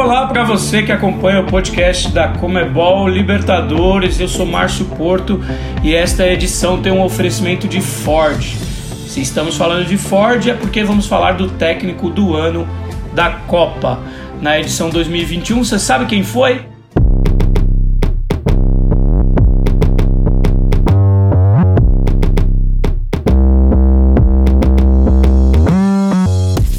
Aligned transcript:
Olá 0.00 0.28
para 0.28 0.44
você 0.44 0.84
que 0.84 0.92
acompanha 0.92 1.40
o 1.40 1.46
podcast 1.46 2.12
da 2.12 2.28
Comebol 2.28 3.08
Libertadores. 3.08 4.20
Eu 4.20 4.28
sou 4.28 4.46
Márcio 4.46 4.84
Porto 4.84 5.42
e 5.82 5.92
esta 5.92 6.24
edição 6.24 6.80
tem 6.80 6.92
um 6.92 7.02
oferecimento 7.02 7.66
de 7.66 7.80
Ford. 7.80 8.40
Se 9.08 9.20
estamos 9.20 9.56
falando 9.56 9.84
de 9.84 9.98
Ford 9.98 10.46
é 10.46 10.54
porque 10.54 10.84
vamos 10.84 11.08
falar 11.08 11.32
do 11.32 11.50
técnico 11.50 12.08
do 12.08 12.36
ano 12.36 12.66
da 13.12 13.30
Copa. 13.48 13.98
Na 14.40 14.58
edição 14.58 14.88
2021, 14.88 15.64
você 15.64 15.80
sabe 15.80 16.06
quem 16.06 16.22
foi? 16.22 16.64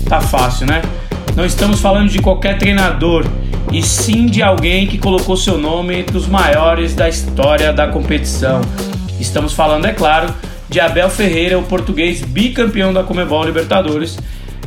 Tá 0.08 0.22
fácil, 0.22 0.66
né? 0.66 0.82
Não 1.40 1.46
estamos 1.46 1.80
falando 1.80 2.10
de 2.10 2.20
qualquer 2.20 2.58
treinador, 2.58 3.26
e 3.72 3.82
sim 3.82 4.26
de 4.26 4.44
alguém 4.44 4.86
que 4.88 4.98
colocou 4.98 5.38
seu 5.38 5.58
nome 5.58 5.98
entre 5.98 6.18
os 6.18 6.28
maiores 6.28 6.94
da 6.94 7.08
história 7.08 7.72
da 7.72 7.88
competição. 7.88 8.60
Estamos 9.22 9.54
falando, 9.54 9.86
é 9.86 9.94
claro, 9.94 10.36
de 10.68 10.82
Abel 10.82 11.10
Ferreira, 11.10 11.58
o 11.58 11.64
português 11.64 12.22
bicampeão 12.22 12.92
da 12.92 13.04
Comebol 13.04 13.46
Libertadores, 13.46 14.20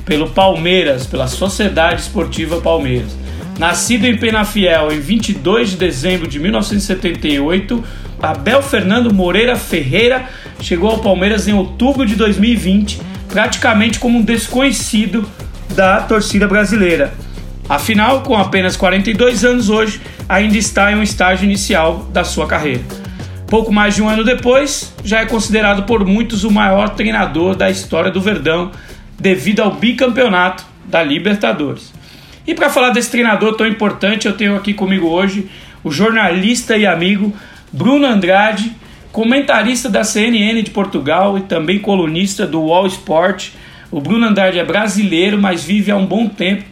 pelo 0.07 0.31
Palmeiras, 0.31 1.07
pela 1.07 1.27
Sociedade 1.29 2.01
Esportiva 2.01 2.59
Palmeiras. 2.59 3.15
Nascido 3.59 4.07
em 4.07 4.17
Penafiel 4.17 4.91
em 4.91 4.99
22 4.99 5.73
de 5.73 5.77
dezembro 5.77 6.27
de 6.27 6.39
1978, 6.39 7.85
Abel 8.19 8.63
Fernando 8.63 9.13
Moreira 9.13 9.57
Ferreira 9.57 10.25
chegou 10.59 10.89
ao 10.89 11.01
Palmeiras 11.01 11.47
em 11.47 11.53
outubro 11.53 12.07
de 12.07 12.17
2020, 12.17 12.99
praticamente 13.29 13.99
como 13.99 14.21
um 14.21 14.23
desconhecido 14.23 15.29
da 15.73 16.01
torcida 16.01 16.47
brasileira. 16.47 17.13
Afinal, 17.69 18.23
com 18.23 18.37
apenas 18.37 18.77
42 18.77 19.45
anos 19.45 19.71
hoje, 19.71 20.01
ainda 20.29 20.57
está 20.57 20.93
em 20.93 20.97
um 20.97 21.03
estágio 21.03 21.45
inicial 21.45 22.09
da 22.13 22.25
sua 22.25 22.47
carreira. 22.47 22.83
Pouco 23.47 23.73
mais 23.73 23.95
de 23.95 24.03
um 24.03 24.09
ano 24.09 24.25
depois, 24.25 24.95
já 25.05 25.21
é 25.21 25.27
considerado 25.27 25.85
por 25.85 26.05
muitos 26.05 26.45
o 26.45 26.51
maior 26.51 26.91
treinador 26.91 27.55
da 27.55 27.71
história 27.71 28.11
do 28.11 28.21
Verdão, 28.21 28.71
devido 29.19 29.61
ao 29.61 29.75
bicampeonato 29.75 30.65
da 30.85 31.03
Libertadores. 31.03 31.93
E 32.47 32.55
para 32.55 32.71
falar 32.71 32.91
desse 32.91 33.11
treinador 33.11 33.55
tão 33.55 33.67
importante, 33.67 34.27
eu 34.27 34.33
tenho 34.33 34.57
aqui 34.57 34.75
comigo 34.75 35.07
hoje 35.09 35.49
o 35.85 35.91
jornalista 35.91 36.77
e 36.77 36.87
amigo 36.87 37.33
Bruno 37.73 38.07
Andrade, 38.07 38.73
comentarista 39.13 39.89
da 39.89 40.03
CNN 40.03 40.63
de 40.63 40.71
Portugal 40.71 41.39
e 41.39 41.43
também 41.43 41.79
colunista 41.79 42.47
do 42.47 42.61
Wall 42.63 42.87
Sport 42.87 43.51
o 43.93 44.01
Bruno 44.01 44.27
Andrade 44.27 44.59
é 44.59 44.65
brasileiro, 44.65 45.39
mas 45.39 45.63
vive 45.63 45.91
há 45.91 45.97
um 45.97 46.07
bom 46.07 46.27
tempo 46.27 46.65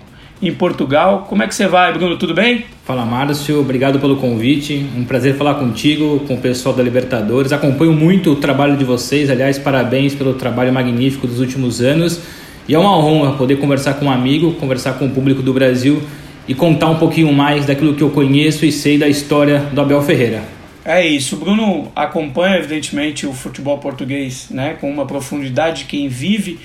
em 0.43 0.51
Portugal. 0.55 1.27
Como 1.29 1.43
é 1.43 1.47
que 1.47 1.55
você 1.55 1.69
vai, 1.69 1.93
Bruno? 1.93 2.17
Tudo 2.17 2.33
bem? 2.33 2.65
Fala, 2.87 3.05
Márcio. 3.05 3.61
Obrigado 3.61 4.01
pelo 4.01 4.17
convite. 4.17 4.87
Um 4.97 5.05
prazer 5.05 5.37
falar 5.37 5.57
contigo, 5.57 6.21
com 6.21 6.35
o 6.35 6.39
pessoal 6.39 6.75
da 6.75 6.83
Libertadores. 6.83 7.53
Acompanho 7.53 7.93
muito 7.93 8.33
o 8.33 8.37
trabalho 8.37 8.75
de 8.75 8.85
vocês. 8.85 9.29
Aliás, 9.29 9.59
parabéns 9.59 10.15
pelo 10.15 10.33
trabalho 10.33 10.73
magnífico 10.73 11.27
dos 11.27 11.41
últimos 11.41 11.83
anos. 11.83 12.23
E 12.67 12.75
é 12.75 12.79
uma 12.79 12.97
honra 12.97 13.33
poder 13.33 13.57
conversar 13.57 13.95
com 13.95 14.07
um 14.07 14.11
amigo, 14.11 14.55
conversar 14.55 14.95
com 14.95 15.05
o 15.05 15.11
público 15.11 15.43
do 15.43 15.53
Brasil 15.53 16.03
e 16.49 16.55
contar 16.55 16.89
um 16.89 16.97
pouquinho 16.97 17.31
mais 17.35 17.67
daquilo 17.67 17.95
que 17.95 18.03
eu 18.03 18.09
conheço 18.09 18.65
e 18.65 18.73
sei 18.73 18.97
da 18.97 19.09
história 19.09 19.59
do 19.75 19.81
Abel 19.83 20.01
Ferreira. 20.01 20.43
É 20.83 21.07
isso. 21.07 21.37
O 21.37 21.39
Bruno 21.39 21.93
acompanha, 21.95 22.57
evidentemente, 22.57 23.27
o 23.27 23.35
futebol 23.35 23.77
português 23.77 24.49
né, 24.51 24.75
com 24.81 24.91
uma 24.91 25.05
profundidade. 25.05 25.85
Quem 25.85 26.09
vive 26.09 26.59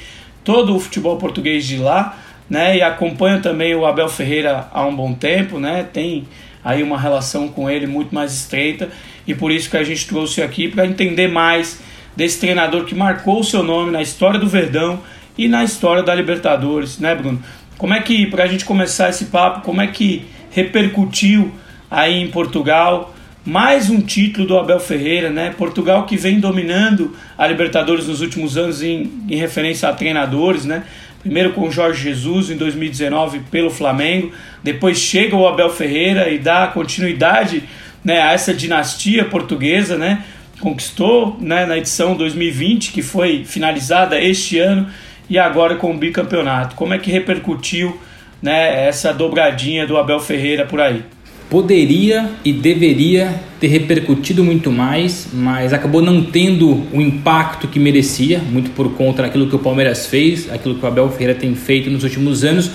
todo 0.45 0.75
o 0.75 0.79
futebol 0.79 1.17
português 1.17 1.65
de 1.65 1.77
lá, 1.77 2.17
né? 2.49 2.77
E 2.77 2.81
acompanha 2.81 3.39
também 3.39 3.75
o 3.75 3.85
Abel 3.85 4.07
Ferreira 4.07 4.69
há 4.71 4.85
um 4.85 4.95
bom 4.95 5.13
tempo, 5.13 5.59
né? 5.59 5.85
Tem 5.91 6.25
aí 6.63 6.81
uma 6.81 6.97
relação 6.97 7.49
com 7.49 7.69
ele 7.69 7.87
muito 7.87 8.15
mais 8.15 8.33
estreita 8.33 8.89
e 9.27 9.33
por 9.33 9.51
isso 9.51 9.69
que 9.69 9.75
a 9.75 9.83
gente 9.83 10.07
trouxe 10.07 10.41
aqui 10.41 10.67
para 10.67 10.85
entender 10.85 11.27
mais 11.27 11.81
desse 12.15 12.39
treinador 12.39 12.85
que 12.85 12.95
marcou 12.95 13.39
o 13.39 13.43
seu 13.43 13.63
nome 13.63 13.91
na 13.91 14.01
história 14.01 14.39
do 14.39 14.47
Verdão 14.47 14.99
e 15.37 15.47
na 15.47 15.63
história 15.63 16.01
da 16.01 16.13
Libertadores, 16.15 16.99
né, 16.99 17.13
Bruno? 17.13 17.43
Como 17.77 17.93
é 17.93 17.99
que, 17.99 18.27
para 18.27 18.43
a 18.43 18.47
gente 18.47 18.63
começar 18.63 19.09
esse 19.09 19.25
papo, 19.25 19.61
como 19.61 19.81
é 19.81 19.87
que 19.87 20.25
repercutiu 20.51 21.51
aí 21.91 22.21
em 22.21 22.27
Portugal 22.27 23.14
mais 23.45 23.91
um 23.91 24.01
título 24.01 24.47
do 24.47 24.57
Abel 24.57 24.79
Ferreira, 24.79 25.29
né? 25.29 25.53
Portugal 25.55 26.07
que 26.07 26.17
vem 26.17 26.39
dominando 26.39 27.15
a 27.37 27.45
Libertadores 27.45 28.07
nos 28.07 28.19
últimos 28.21 28.57
anos 28.57 28.81
em, 28.81 29.11
em 29.29 29.35
referência 29.35 29.87
a 29.87 29.93
treinadores, 29.93 30.65
né? 30.65 30.83
Primeiro 31.21 31.53
com 31.53 31.69
Jorge 31.69 32.01
Jesus 32.01 32.49
em 32.49 32.57
2019 32.57 33.41
pelo 33.51 33.69
Flamengo, 33.69 34.31
depois 34.63 34.97
chega 34.97 35.35
o 35.35 35.47
Abel 35.47 35.69
Ferreira 35.69 36.27
e 36.29 36.39
dá 36.39 36.65
continuidade 36.67 37.63
né, 38.03 38.19
a 38.19 38.33
essa 38.33 38.51
dinastia 38.51 39.25
portuguesa, 39.25 39.95
né? 39.95 40.23
Conquistou 40.59 41.37
né, 41.39 41.67
na 41.67 41.77
edição 41.77 42.15
2020, 42.15 42.91
que 42.91 43.03
foi 43.03 43.43
finalizada 43.45 44.19
este 44.19 44.57
ano, 44.57 44.87
e 45.29 45.37
agora 45.37 45.75
com 45.75 45.91
o 45.91 45.97
bicampeonato. 45.97 46.75
Como 46.75 46.95
é 46.95 46.99
que 46.99 47.11
repercutiu 47.11 47.99
né, 48.41 48.87
essa 48.87 49.13
dobradinha 49.13 49.85
do 49.85 49.97
Abel 49.97 50.19
Ferreira 50.19 50.65
por 50.65 50.81
aí? 50.81 51.03
Poderia 51.49 52.31
e 52.43 52.51
deveria 52.51 53.33
ter 53.59 53.67
repercutido 53.67 54.43
muito 54.43 54.71
mais, 54.71 55.27
mas 55.33 55.73
acabou 55.73 56.01
não 56.01 56.23
tendo 56.23 56.83
o 56.91 56.99
impacto 56.99 57.67
que 57.67 57.79
merecia, 57.79 58.39
muito 58.51 58.71
por 58.71 58.91
conta 58.93 59.21
daquilo 59.21 59.47
que 59.47 59.55
o 59.55 59.59
Palmeiras 59.59 60.07
fez, 60.07 60.51
aquilo 60.51 60.75
que 60.75 60.83
o 60.83 60.87
Abel 60.87 61.09
Ferreira 61.09 61.35
tem 61.35 61.53
feito 61.55 61.89
nos 61.89 62.03
últimos 62.03 62.43
anos, 62.43 62.71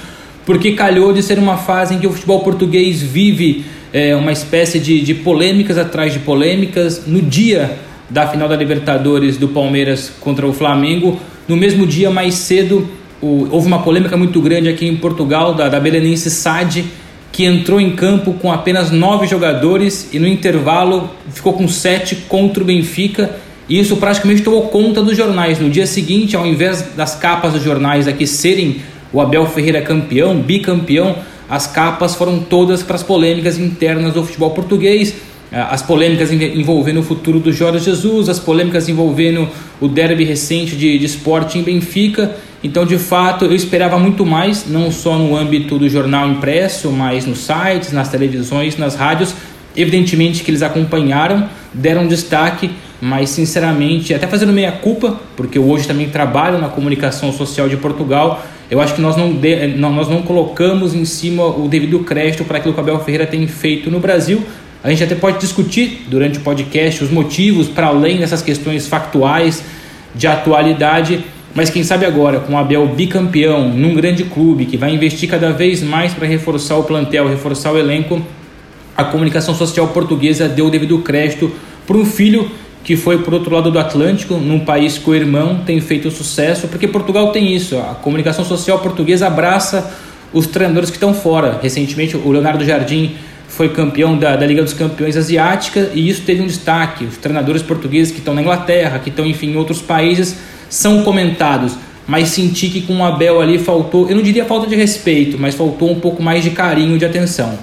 porque 0.46 0.72
calhou 0.72 1.12
de 1.12 1.22
ser 1.22 1.38
uma 1.38 1.56
fase 1.56 1.94
em 1.94 1.98
que 1.98 2.06
o 2.06 2.12
futebol 2.12 2.40
português 2.40 3.02
vive 3.02 3.64
é, 3.92 4.14
uma 4.14 4.32
espécie 4.32 4.78
de, 4.78 5.00
de 5.00 5.14
polêmicas 5.14 5.76
atrás 5.76 6.12
de 6.12 6.20
polêmicas. 6.20 7.06
No 7.06 7.20
dia 7.20 7.76
da 8.08 8.26
final 8.26 8.48
da 8.48 8.56
Libertadores 8.56 9.36
do 9.36 9.48
Palmeiras 9.48 10.12
contra 10.20 10.46
o 10.46 10.52
Flamengo, 10.52 11.20
no 11.46 11.56
mesmo 11.56 11.86
dia 11.86 12.10
mais 12.10 12.34
cedo, 12.34 12.88
o, 13.20 13.48
houve 13.50 13.66
uma 13.66 13.82
polêmica 13.82 14.16
muito 14.16 14.40
grande 14.40 14.68
aqui 14.68 14.86
em 14.86 14.96
Portugal 14.96 15.54
da, 15.54 15.68
da 15.68 15.78
belenense 15.78 16.30
SAD 16.30 16.84
que 17.32 17.44
entrou 17.44 17.80
em 17.80 17.94
campo 17.94 18.32
com 18.34 18.50
apenas 18.52 18.90
nove 18.90 19.26
jogadores 19.26 20.08
e 20.12 20.18
no 20.18 20.26
intervalo 20.26 21.10
ficou 21.32 21.52
com 21.52 21.68
sete 21.68 22.16
contra 22.28 22.62
o 22.62 22.66
Benfica. 22.66 23.30
E 23.68 23.78
isso 23.78 23.96
praticamente 23.96 24.42
tomou 24.42 24.62
conta 24.62 25.00
dos 25.00 25.16
jornais. 25.16 25.60
No 25.60 25.70
dia 25.70 25.86
seguinte, 25.86 26.34
ao 26.34 26.44
invés 26.44 26.88
das 26.96 27.14
capas 27.14 27.52
dos 27.52 27.62
jornais 27.62 28.08
aqui 28.08 28.26
serem 28.26 28.80
o 29.12 29.20
Abel 29.20 29.46
Ferreira 29.46 29.80
campeão, 29.80 30.40
bicampeão, 30.40 31.16
as 31.48 31.66
capas 31.66 32.14
foram 32.14 32.40
todas 32.40 32.82
para 32.82 32.96
as 32.96 33.02
polêmicas 33.02 33.58
internas 33.58 34.14
do 34.14 34.24
futebol 34.24 34.50
português. 34.50 35.14
Eh, 35.52 35.66
as 35.70 35.82
polêmicas 35.82 36.32
envolvendo 36.32 37.00
o 37.00 37.02
futuro 37.02 37.38
do 37.38 37.52
Jorge 37.52 37.84
Jesus, 37.84 38.28
as 38.28 38.38
polêmicas 38.40 38.88
envolvendo 38.88 39.48
o 39.80 39.88
derby 39.88 40.24
recente 40.24 40.74
de, 40.76 40.98
de 40.98 41.06
esporte 41.06 41.58
em 41.58 41.62
Benfica 41.62 42.36
então, 42.62 42.84
de 42.84 42.98
fato, 42.98 43.46
eu 43.46 43.54
esperava 43.54 43.98
muito 43.98 44.26
mais, 44.26 44.66
não 44.68 44.92
só 44.92 45.16
no 45.16 45.34
âmbito 45.34 45.78
do 45.78 45.88
jornal 45.88 46.28
impresso, 46.28 46.90
mas 46.90 47.24
nos 47.24 47.38
sites, 47.38 47.90
nas 47.90 48.10
televisões, 48.10 48.76
nas 48.76 48.94
rádios. 48.94 49.34
Evidentemente 49.74 50.42
que 50.42 50.50
eles 50.50 50.62
acompanharam, 50.62 51.48
deram 51.72 52.06
destaque, 52.06 52.70
mas 53.00 53.30
sinceramente, 53.30 54.12
até 54.12 54.26
fazendo 54.26 54.52
meia 54.52 54.72
culpa, 54.72 55.18
porque 55.36 55.56
eu 55.56 55.64
hoje 55.64 55.88
também 55.88 56.10
trabalho 56.10 56.58
na 56.58 56.68
comunicação 56.68 57.32
social 57.32 57.66
de 57.66 57.78
Portugal, 57.78 58.44
eu 58.70 58.78
acho 58.80 58.94
que 58.94 59.00
nós 59.00 59.16
não, 59.16 59.32
de, 59.32 59.68
nós 59.68 60.08
não 60.08 60.20
colocamos 60.20 60.94
em 60.94 61.04
cima 61.06 61.46
o 61.46 61.66
devido 61.66 62.00
crédito 62.00 62.44
para 62.44 62.58
aquilo 62.58 62.74
que 62.74 62.80
o 62.80 62.82
Abel 62.82 63.00
Ferreira 63.00 63.26
tem 63.26 63.46
feito 63.46 63.90
no 63.90 64.00
Brasil. 64.00 64.42
A 64.84 64.90
gente 64.90 65.02
até 65.02 65.14
pode 65.14 65.38
discutir 65.38 66.04
durante 66.08 66.38
o 66.38 66.42
podcast 66.42 67.02
os 67.02 67.10
motivos 67.10 67.68
para 67.68 67.86
além 67.86 68.18
dessas 68.18 68.42
questões 68.42 68.86
factuais 68.86 69.62
de 70.14 70.26
atualidade 70.26 71.24
mas 71.54 71.68
quem 71.68 71.82
sabe 71.82 72.06
agora, 72.06 72.40
com 72.40 72.54
o 72.54 72.56
Abel 72.56 72.86
bicampeão, 72.86 73.68
num 73.68 73.94
grande 73.94 74.24
clube 74.24 74.66
que 74.66 74.76
vai 74.76 74.94
investir 74.94 75.28
cada 75.28 75.52
vez 75.52 75.82
mais 75.82 76.14
para 76.14 76.26
reforçar 76.26 76.76
o 76.76 76.84
plantel, 76.84 77.28
reforçar 77.28 77.72
o 77.72 77.78
elenco, 77.78 78.22
a 78.96 79.04
comunicação 79.04 79.54
social 79.54 79.88
portuguesa 79.88 80.48
deu 80.48 80.66
o 80.66 80.70
devido 80.70 80.98
crédito 80.98 81.50
para 81.86 81.96
um 81.96 82.04
filho 82.04 82.50
que 82.84 82.96
foi 82.96 83.18
por 83.18 83.34
outro 83.34 83.54
lado 83.54 83.70
do 83.70 83.78
Atlântico, 83.78 84.34
num 84.34 84.60
país 84.60 84.96
co-irmão, 84.96 85.62
tem 85.66 85.80
feito 85.80 86.10
sucesso, 86.10 86.68
porque 86.68 86.88
Portugal 86.88 87.30
tem 87.30 87.54
isso, 87.54 87.76
a 87.76 87.94
comunicação 87.94 88.44
social 88.44 88.78
portuguesa 88.78 89.26
abraça 89.26 89.92
os 90.32 90.46
treinadores 90.46 90.90
que 90.90 90.96
estão 90.96 91.12
fora. 91.12 91.58
Recentemente, 91.60 92.16
o 92.16 92.30
Leonardo 92.30 92.64
Jardim 92.64 93.16
foi 93.48 93.68
campeão 93.70 94.16
da, 94.16 94.36
da 94.36 94.46
Liga 94.46 94.62
dos 94.62 94.72
Campeões 94.72 95.16
Asiática 95.16 95.90
e 95.92 96.08
isso 96.08 96.22
teve 96.22 96.40
um 96.40 96.46
destaque. 96.46 97.04
Os 97.04 97.16
treinadores 97.16 97.62
portugueses 97.62 98.12
que 98.12 98.18
estão 98.18 98.32
na 98.32 98.40
Inglaterra, 98.40 98.98
que 99.00 99.10
estão, 99.10 99.26
enfim, 99.26 99.50
em 99.50 99.56
outros 99.56 99.82
países, 99.82 100.36
são 100.70 101.02
comentados, 101.02 101.76
mas 102.06 102.30
senti 102.30 102.70
que 102.70 102.80
com 102.80 102.98
o 102.98 103.04
Abel 103.04 103.40
ali 103.40 103.58
faltou, 103.58 104.08
eu 104.08 104.16
não 104.16 104.22
diria 104.22 104.46
falta 104.46 104.66
de 104.66 104.74
respeito, 104.74 105.36
mas 105.38 105.54
faltou 105.54 105.90
um 105.90 106.00
pouco 106.00 106.22
mais 106.22 106.42
de 106.42 106.50
carinho, 106.50 106.96
de 106.96 107.04
atenção. 107.04 107.58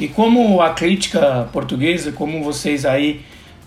E 0.00 0.08
como 0.08 0.62
a 0.62 0.70
crítica 0.70 1.48
portuguesa, 1.52 2.12
como 2.12 2.42
vocês 2.42 2.86
aí 2.86 3.20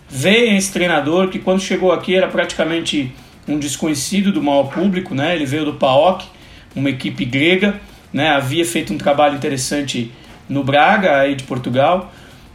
veem 0.09 0.57
esse 0.57 0.71
treinador 0.71 1.29
que 1.29 1.37
quando 1.37 1.61
chegou 1.61 1.91
aqui 1.91 2.15
era 2.15 2.27
praticamente 2.27 3.13
um 3.47 3.59
desconhecido 3.59 4.31
do 4.31 4.41
maior 4.41 4.63
público, 4.63 5.13
né? 5.13 5.35
Ele 5.35 5.45
veio 5.45 5.65
do 5.65 5.73
PAOK, 5.73 6.25
uma 6.75 6.89
equipe 6.89 7.23
grega, 7.23 7.79
né, 8.11 8.29
havia 8.29 8.65
feito 8.65 8.93
um 8.93 8.97
trabalho 8.97 9.35
interessante 9.35 10.11
no 10.47 10.63
Braga, 10.63 11.19
aí 11.19 11.35
de 11.35 11.43
Portugal, 11.43 12.13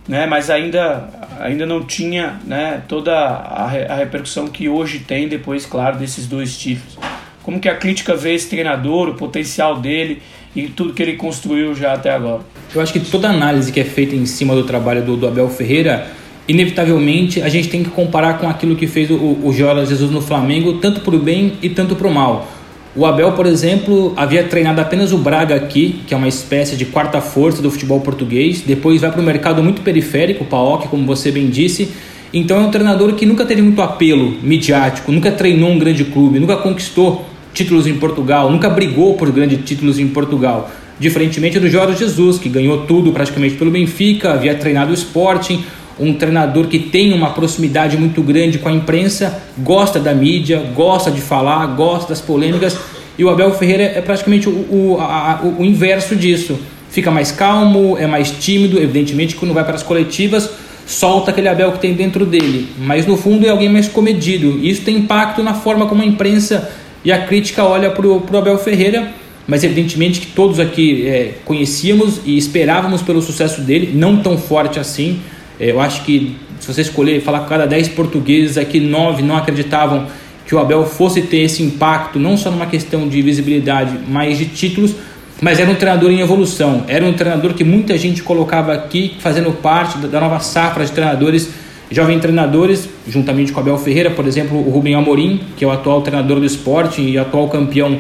né, 0.09 0.27
mas 0.27 0.51
ainda, 0.51 1.09
ainda 1.41 1.65
não 1.65 1.83
tinha 1.85 2.41
né, 2.45 2.83
toda 2.89 3.13
a, 3.13 3.65
a 3.65 3.97
repercussão 3.97 4.49
que 4.49 4.69
hoje 4.69 5.01
tem 5.01 5.29
depois, 5.29 5.65
claro, 5.65 5.99
desses 5.99 6.27
dois 6.27 6.57
títulos. 6.59 6.99
Como 7.43 7.59
que 7.61 7.69
a 7.69 7.75
crítica 7.75 8.15
vê 8.15 8.35
esse 8.35 8.49
treinador, 8.49 9.09
o 9.09 9.15
potencial 9.15 9.81
dele 9.81 10.23
e 10.55 10.69
tudo 10.69 10.93
que 10.93 11.03
ele 11.03 11.15
construiu 11.15 11.75
já 11.75 11.93
até 11.93 12.11
agora? 12.11 12.43
Eu 12.75 12.81
acho 12.81 12.93
que 12.93 13.01
toda 13.01 13.29
análise 13.29 13.73
que 13.73 13.81
é 13.81 13.85
feita 13.85 14.15
em 14.15 14.27
cima 14.27 14.55
do 14.55 14.65
trabalho 14.65 15.03
do, 15.03 15.17
do 15.17 15.27
Abel 15.27 15.49
Ferreira, 15.49 16.07
inevitavelmente 16.47 17.43
a 17.43 17.49
gente 17.49 17.69
tem 17.69 17.83
que 17.83 17.91
comparar 17.91 18.39
com 18.39 18.49
aquilo 18.49 18.77
que 18.77 18.87
fez 18.87 19.11
o, 19.11 19.39
o 19.43 19.53
Jorge 19.53 19.87
Jesus 19.87 20.11
no 20.11 20.21
Flamengo, 20.21 20.75
tanto 20.75 21.01
para 21.01 21.15
o 21.15 21.19
bem 21.19 21.55
e 21.63 21.69
tanto 21.69 21.97
para 21.97 22.09
o 22.09 22.15
mal. 22.15 22.49
O 22.95 23.07
Abel, 23.07 23.33
por 23.33 23.47
exemplo, 23.47 24.13
havia 24.17 24.45
treinado 24.45 24.79
apenas 24.79 25.13
o 25.13 25.19
Braga 25.19 25.55
aqui, 25.55 26.03
que 26.07 26.13
é 26.13 26.17
uma 26.17 26.29
espécie 26.29 26.77
de 26.77 26.85
quarta 26.85 27.23
força 27.23 27.63
do 27.63 27.71
futebol 27.71 28.01
português. 28.01 28.63
Depois 28.67 29.01
vai 29.01 29.11
para 29.11 29.21
o 29.21 29.25
mercado 29.25 29.63
muito 29.63 29.81
periférico, 29.81 30.45
o 30.45 30.47
PAOK, 30.47 30.89
como 30.89 31.07
você 31.07 31.31
bem 31.31 31.49
disse. 31.49 31.91
Então 32.35 32.59
é 32.59 32.61
um 32.61 32.71
treinador 32.71 33.15
que 33.15 33.25
nunca 33.25 33.47
teve 33.47 33.63
muito 33.63 33.81
apelo 33.81 34.37
midiático, 34.43 35.11
nunca 35.11 35.31
treinou 35.33 35.71
um 35.71 35.79
grande 35.79 36.05
clube, 36.05 36.39
nunca 36.39 36.57
conquistou 36.57 37.25
títulos 37.55 37.87
em 37.87 37.95
Portugal, 37.95 38.51
nunca 38.51 38.69
brigou 38.69 39.15
por 39.15 39.31
grandes 39.31 39.65
títulos 39.65 39.99
em 39.99 40.09
Portugal. 40.09 40.71
Diferentemente 40.99 41.59
do 41.59 41.71
Jorge 41.71 41.99
Jesus, 41.99 42.39
que 42.39 42.49
ganhou 42.49 42.87
tudo 42.87 43.11
praticamente 43.11 43.55
pelo 43.55 43.71
Benfica, 43.71 44.33
havia 44.33 44.55
treinado 44.55 44.91
o 44.91 44.95
Sporting, 44.95 45.65
um 45.99 46.15
treinador 46.15 46.67
que 46.67 46.79
tem 46.79 47.13
uma 47.13 47.31
proximidade 47.31 47.97
muito 47.97 48.23
grande 48.23 48.59
com 48.59 48.69
a 48.69 48.73
imprensa, 48.73 49.43
gosta 49.59 50.01
da 50.01 50.15
mídia, 50.15 50.63
gosta 50.75 51.11
de 51.11 51.21
falar, 51.21 51.67
gosta 51.67 52.11
das 52.11 52.21
polêmicas. 52.21 52.77
E 53.19 53.25
o 53.25 53.31
Abel 53.31 53.53
Ferreira 53.53 53.85
é 53.85 54.01
praticamente 54.01 54.49
o, 54.49 54.53
o, 54.53 54.97
a, 55.01 55.41
o 55.59 55.65
inverso 55.65 56.17
disso. 56.17 56.59
Fica 56.91 57.11
mais 57.11 57.31
calmo, 57.31 57.97
é 57.99 58.07
mais 58.07 58.31
tímido, 58.31 58.79
evidentemente, 58.79 59.35
quando 59.35 59.55
vai 59.55 59.65
para 59.65 59.75
as 59.75 59.83
coletivas, 59.83 60.51
solta 60.87 61.31
aquele 61.31 61.49
Abel 61.49 61.73
que 61.73 61.79
tem 61.79 61.95
dentro 61.95 62.27
dele. 62.27 62.69
Mas 62.79 63.07
no 63.07 63.17
fundo 63.17 63.47
é 63.47 63.51
alguém 63.51 63.69
mais 63.69 63.89
comedido. 63.89 64.59
E 64.61 64.71
isso 64.71 64.83
tem 64.83 64.97
impacto 64.97 65.43
na 65.43 65.55
forma 65.55 65.87
como 65.87 66.03
a 66.03 66.07
imprensa 66.07 66.71
e 67.05 67.11
a 67.11 67.27
crítica 67.27 67.65
olha 67.65 67.91
para 67.91 68.07
o 68.07 68.37
Abel 68.37 68.59
Ferreira. 68.59 69.13
Mas 69.47 69.65
evidentemente 69.65 70.21
que 70.21 70.27
todos 70.29 70.61
aqui 70.61 71.07
é, 71.07 71.35
conhecíamos 71.45 72.21
e 72.25 72.39
esperávamos 72.39 73.03
pelo 73.03 73.21
sucesso 73.21 73.61
dele, 73.61 73.91
não 73.95 74.19
tão 74.19 74.39
forte 74.39 74.79
assim. 74.79 75.21
É, 75.63 75.71
eu 75.71 75.81
acho 75.81 76.03
que 76.03 76.37
se 76.59 76.67
você 76.67 76.81
escolher 76.81 77.21
falar 77.21 77.41
com 77.41 77.47
cada 77.47 77.67
10 77.69 77.91
portugueses 77.91 78.59
aqui, 78.59 78.81
9 78.81 79.23
não 79.23 79.37
acreditavam 79.37 80.09
que 80.45 80.57
o 80.57 80.59
Abel 80.59 80.85
fosse 80.85 81.23
ter 81.23 81.43
esse 81.43 81.63
impacto, 81.63 82.19
não 82.19 82.37
só 82.37 82.51
numa 82.51 82.67
questão 82.67 83.09
de 83.09 83.23
visibilidade, 83.23 83.97
mas 84.09 84.39
de 84.39 84.47
títulos, 84.47 84.93
mas 85.41 85.61
era 85.61 85.71
um 85.71 85.77
treinador 85.77 86.11
em 86.11 86.21
evolução, 86.21 86.85
era 86.89 87.05
um 87.05 87.13
treinador 87.13 87.55
que 87.55 87.63
muita 87.63 87.97
gente 87.97 88.25
colocava 88.25 88.73
aqui 88.73 89.15
fazendo 89.21 89.53
parte 89.53 89.99
da 89.99 90.21
nova 90.21 90.41
safra 90.41 90.85
de 90.85 90.91
treinadores, 90.91 91.49
jovens 91.93 92.21
treinadores, 92.21 92.89
juntamente 93.07 93.53
com 93.53 93.61
o 93.61 93.63
Abel 93.63 93.79
Ferreira, 93.79 94.11
por 94.11 94.27
exemplo, 94.27 94.59
o 94.59 94.69
Rubem 94.69 94.97
Amorim, 94.97 95.41
que 95.57 95.65
é 95.65 95.69
o 95.69 95.71
atual 95.71 96.03
treinador 96.03 96.41
do 96.41 96.47
esporte 96.47 97.01
e 97.01 97.17
atual 97.17 97.49
campeão 97.49 97.99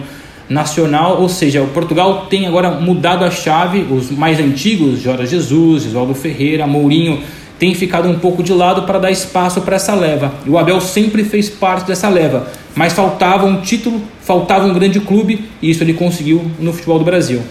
nacional, 0.48 1.20
ou 1.20 1.28
seja, 1.28 1.62
o 1.62 1.68
Portugal 1.68 2.26
tem 2.28 2.46
agora 2.46 2.72
mudado 2.72 3.24
a 3.24 3.30
chave, 3.30 3.86
os 3.88 4.10
mais 4.10 4.40
antigos, 4.40 5.00
Jorge 5.00 5.26
Jesus, 5.26 5.86
Oswaldo 5.86 6.14
Ferreira, 6.14 6.66
Mourinho, 6.66 7.20
tem 7.58 7.74
ficado 7.74 8.08
um 8.08 8.18
pouco 8.18 8.42
de 8.42 8.52
lado 8.52 8.82
para 8.82 8.98
dar 8.98 9.10
espaço 9.10 9.60
para 9.62 9.76
essa 9.76 9.94
leva. 9.94 10.32
E 10.44 10.50
o 10.50 10.58
Abel 10.58 10.80
sempre 10.80 11.24
fez 11.24 11.48
parte 11.48 11.86
dessa 11.86 12.08
leva, 12.08 12.46
mas 12.74 12.92
faltava 12.92 13.46
um 13.46 13.60
título, 13.60 14.02
faltava 14.20 14.66
um 14.66 14.72
grande 14.72 15.00
clube 15.00 15.48
e 15.60 15.70
isso 15.70 15.82
ele 15.82 15.94
conseguiu 15.94 16.50
no 16.58 16.72
futebol 16.72 16.98
do 16.98 17.04
Brasil. 17.04 17.42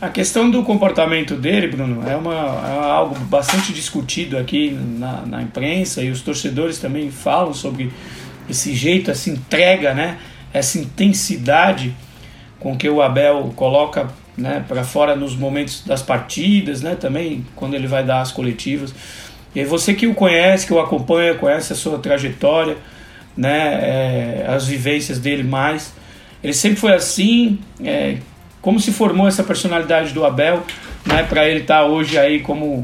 A 0.00 0.08
questão 0.08 0.48
do 0.48 0.62
comportamento 0.62 1.34
dele, 1.34 1.66
Bruno, 1.66 2.08
é, 2.08 2.14
uma, 2.14 2.32
é 2.34 2.90
algo 2.90 3.16
bastante 3.24 3.72
discutido 3.72 4.38
aqui 4.38 4.70
na, 4.70 5.26
na 5.26 5.42
imprensa 5.42 6.02
e 6.02 6.10
os 6.10 6.22
torcedores 6.22 6.78
também 6.78 7.10
falam 7.10 7.52
sobre 7.52 7.90
esse 8.48 8.74
jeito, 8.74 9.10
essa 9.10 9.28
entrega, 9.28 9.92
né? 9.94 10.18
essa 10.52 10.78
intensidade 10.78 11.94
com 12.58 12.76
que 12.76 12.88
o 12.88 13.00
Abel 13.00 13.52
coloca 13.54 14.08
né, 14.36 14.64
para 14.66 14.84
fora 14.84 15.16
nos 15.16 15.34
momentos 15.34 15.82
das 15.84 16.02
partidas, 16.02 16.82
né, 16.82 16.94
também 16.94 17.44
quando 17.56 17.74
ele 17.74 17.86
vai 17.86 18.04
dar 18.04 18.20
as 18.20 18.32
coletivas. 18.32 18.94
E 19.54 19.64
você 19.64 19.94
que 19.94 20.06
o 20.06 20.14
conhece, 20.14 20.66
que 20.66 20.72
o 20.72 20.80
acompanha, 20.80 21.34
conhece 21.34 21.72
a 21.72 21.76
sua 21.76 21.98
trajetória, 21.98 22.76
né, 23.36 24.42
é, 24.42 24.46
as 24.48 24.66
vivências 24.66 25.18
dele 25.18 25.42
mais, 25.42 25.92
ele 26.42 26.52
sempre 26.52 26.78
foi 26.78 26.92
assim. 26.92 27.58
É, 27.82 28.18
como 28.60 28.80
se 28.80 28.92
formou 28.92 29.26
essa 29.28 29.42
personalidade 29.44 30.12
do 30.12 30.24
Abel, 30.24 30.62
né, 31.06 31.22
para 31.22 31.48
ele 31.48 31.60
estar 31.60 31.82
tá 31.82 31.86
hoje 31.86 32.18
aí 32.18 32.40
como 32.40 32.82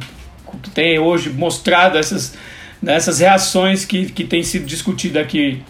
tem 0.73 0.99
hoje 0.99 1.31
mostrado 1.31 1.99
essas, 1.99 2.35
né, 2.81 2.95
essas 2.95 3.19
reações 3.19 3.85
que, 3.85 4.07
que 4.07 4.25
tem 4.25 4.43
sido 4.43 4.67
discutida 4.67 5.21
aqui 5.21 5.63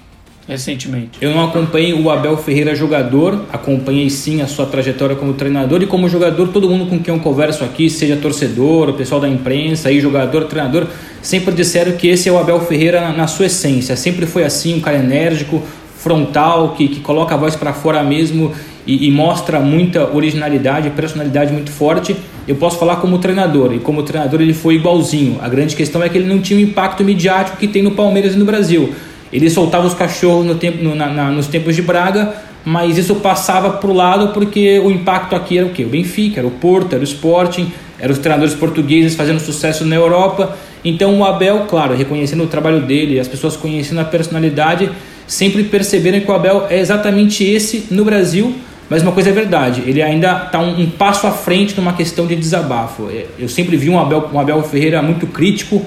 recentemente? 0.47 1.19
Eu 1.21 1.31
não 1.31 1.45
acompanhei 1.45 1.93
o 1.93 2.11
Abel 2.11 2.37
Ferreira 2.37 2.75
jogador, 2.75 3.45
acompanhei 3.53 4.11
sim 4.11 4.43
a 4.43 4.47
sua 4.47 4.67
trajetória 4.67 5.17
como 5.17 5.33
treinador 5.35 5.83
e 5.83 5.87
como 5.87 6.09
jogador, 6.09 6.49
todo 6.49 6.69
mundo 6.69 6.87
com 6.87 6.99
quem 6.99 7.15
eu 7.15 7.21
converso 7.21 7.65
aqui, 7.65 7.89
seja 7.89 8.17
torcedor, 8.17 8.91
o 8.91 8.95
pessoal 8.95 9.21
da 9.21 9.29
imprensa, 9.29 9.89
aí 9.89 10.01
jogador, 10.01 10.45
treinador, 10.45 10.87
sempre 11.23 11.55
disseram 11.55 11.93
que 11.93 12.09
esse 12.09 12.29
é 12.29 12.33
o 12.33 12.39
Abel 12.39 12.61
Ferreira 12.61 13.13
na, 13.13 13.27
sua 13.27 13.47
essência. 13.47 13.97
Sempre 13.97 14.27
foi 14.27 14.45
assim, 14.45 14.77
um 14.77 14.81
cara 14.81 14.99
enérgico, 14.99 15.63
frontal, 15.97 16.75
que, 16.75 16.89
que 16.89 17.01
coloca 17.01 17.35
a 17.35 17.39
voz 17.39 17.57
para 17.57 17.73
fora 17.73 18.03
mesmo 18.03 18.53
e, 18.87 19.07
e, 19.07 19.11
mostra 19.11 19.59
muita 19.61 20.15
originalidade, 20.15 20.91
personalidade 20.91 21.51
muito 21.51 21.71
forte. 21.71 22.15
Eu 22.47 22.57
posso 22.57 22.79
falar 22.79 22.97
como 22.97 23.19
treinador, 23.19 23.73
e 23.73 23.79
como 23.79 24.03
treinador 24.03 24.43
ele 24.43 24.53
foi 24.53 24.75
igualzinho. 24.75 25.39
A 25.41 25.49
grande 25.49 25.75
questão 25.75 26.03
é 26.03 26.09
que 26.11 26.19
ele 26.19 26.29
não 26.29 26.41
tinha 26.41 26.59
o 26.59 26.63
impacto 26.63 27.03
midiático 27.03 27.57
que 27.57 27.67
tem 27.67 27.83
no 27.83 27.93
Palmeiras 27.93 28.35
e 28.35 28.37
no 28.37 28.45
Brasil. 28.45 28.95
Ele 29.35 29.51
soltava 29.51 29.85
os 29.85 29.95
cachorros 29.95 30.47
no 30.47 30.55
tempo, 30.55 30.81
no, 30.81 30.95
na, 30.95 31.09
na, 31.09 31.29
nos 31.29 31.49
tempos 31.49 31.75
de 31.75 31.83
Braga, 31.83 32.33
mas 32.65 32.97
isso 32.97 33.17
passava 33.17 33.69
para 33.69 33.91
o 33.91 33.93
lado 33.93 34.29
porque 34.29 34.79
o 34.79 34.93
impacto 34.93 35.35
aqui 35.35 35.59
era 35.59 35.67
o 35.67 35.71
quê? 35.71 35.85
O 35.85 35.89
Benfica, 35.89 36.39
era 36.39 36.47
o 36.47 36.53
Porto, 36.53 36.93
era 36.93 37.01
o 37.01 37.05
Sporting, 37.05 37.73
eram 37.99 38.13
os 38.13 38.19
treinadores 38.21 38.55
portugueses 38.55 39.17
fazendo 39.17 39.41
sucesso 39.41 39.85
na 39.85 39.97
Europa. 39.97 40.57
Então 40.85 41.19
o 41.19 41.25
Abel, 41.25 41.65
claro, 41.69 41.97
reconhecendo 41.97 42.45
o 42.45 42.47
trabalho 42.47 42.83
dele, 42.83 43.19
as 43.19 43.27
pessoas 43.27 43.57
conhecendo 43.57 44.01
a 44.01 44.05
personalidade, 44.05 44.89
sempre 45.27 45.65
perceberam 45.65 46.21
que 46.21 46.31
o 46.31 46.35
Abel 46.35 46.69
é 46.71 46.79
exatamente 46.79 47.43
esse 47.43 47.89
no 47.91 48.05
Brasil, 48.05 48.55
mas 48.89 49.03
uma 49.03 49.11
coisa 49.11 49.31
é 49.31 49.33
verdade, 49.33 49.83
ele 49.85 50.01
ainda 50.01 50.45
está 50.47 50.61
um, 50.61 50.83
um, 50.83 50.91
passo 50.91 51.27
à 51.27 51.33
frente 51.33 51.75
numa 51.77 51.95
questão 51.95 52.27
de 52.27 52.37
desabafo. 52.37 53.09
É, 53.11 53.25
eu 53.37 53.49
sempre 53.49 53.77
vi 53.77 53.91
um 53.91 53.99
Abel, 53.99 54.31
um 54.33 54.39
Abel 54.39 54.63
Ferreira 54.63 55.03
muito 55.03 55.27
crítico, 55.27 55.85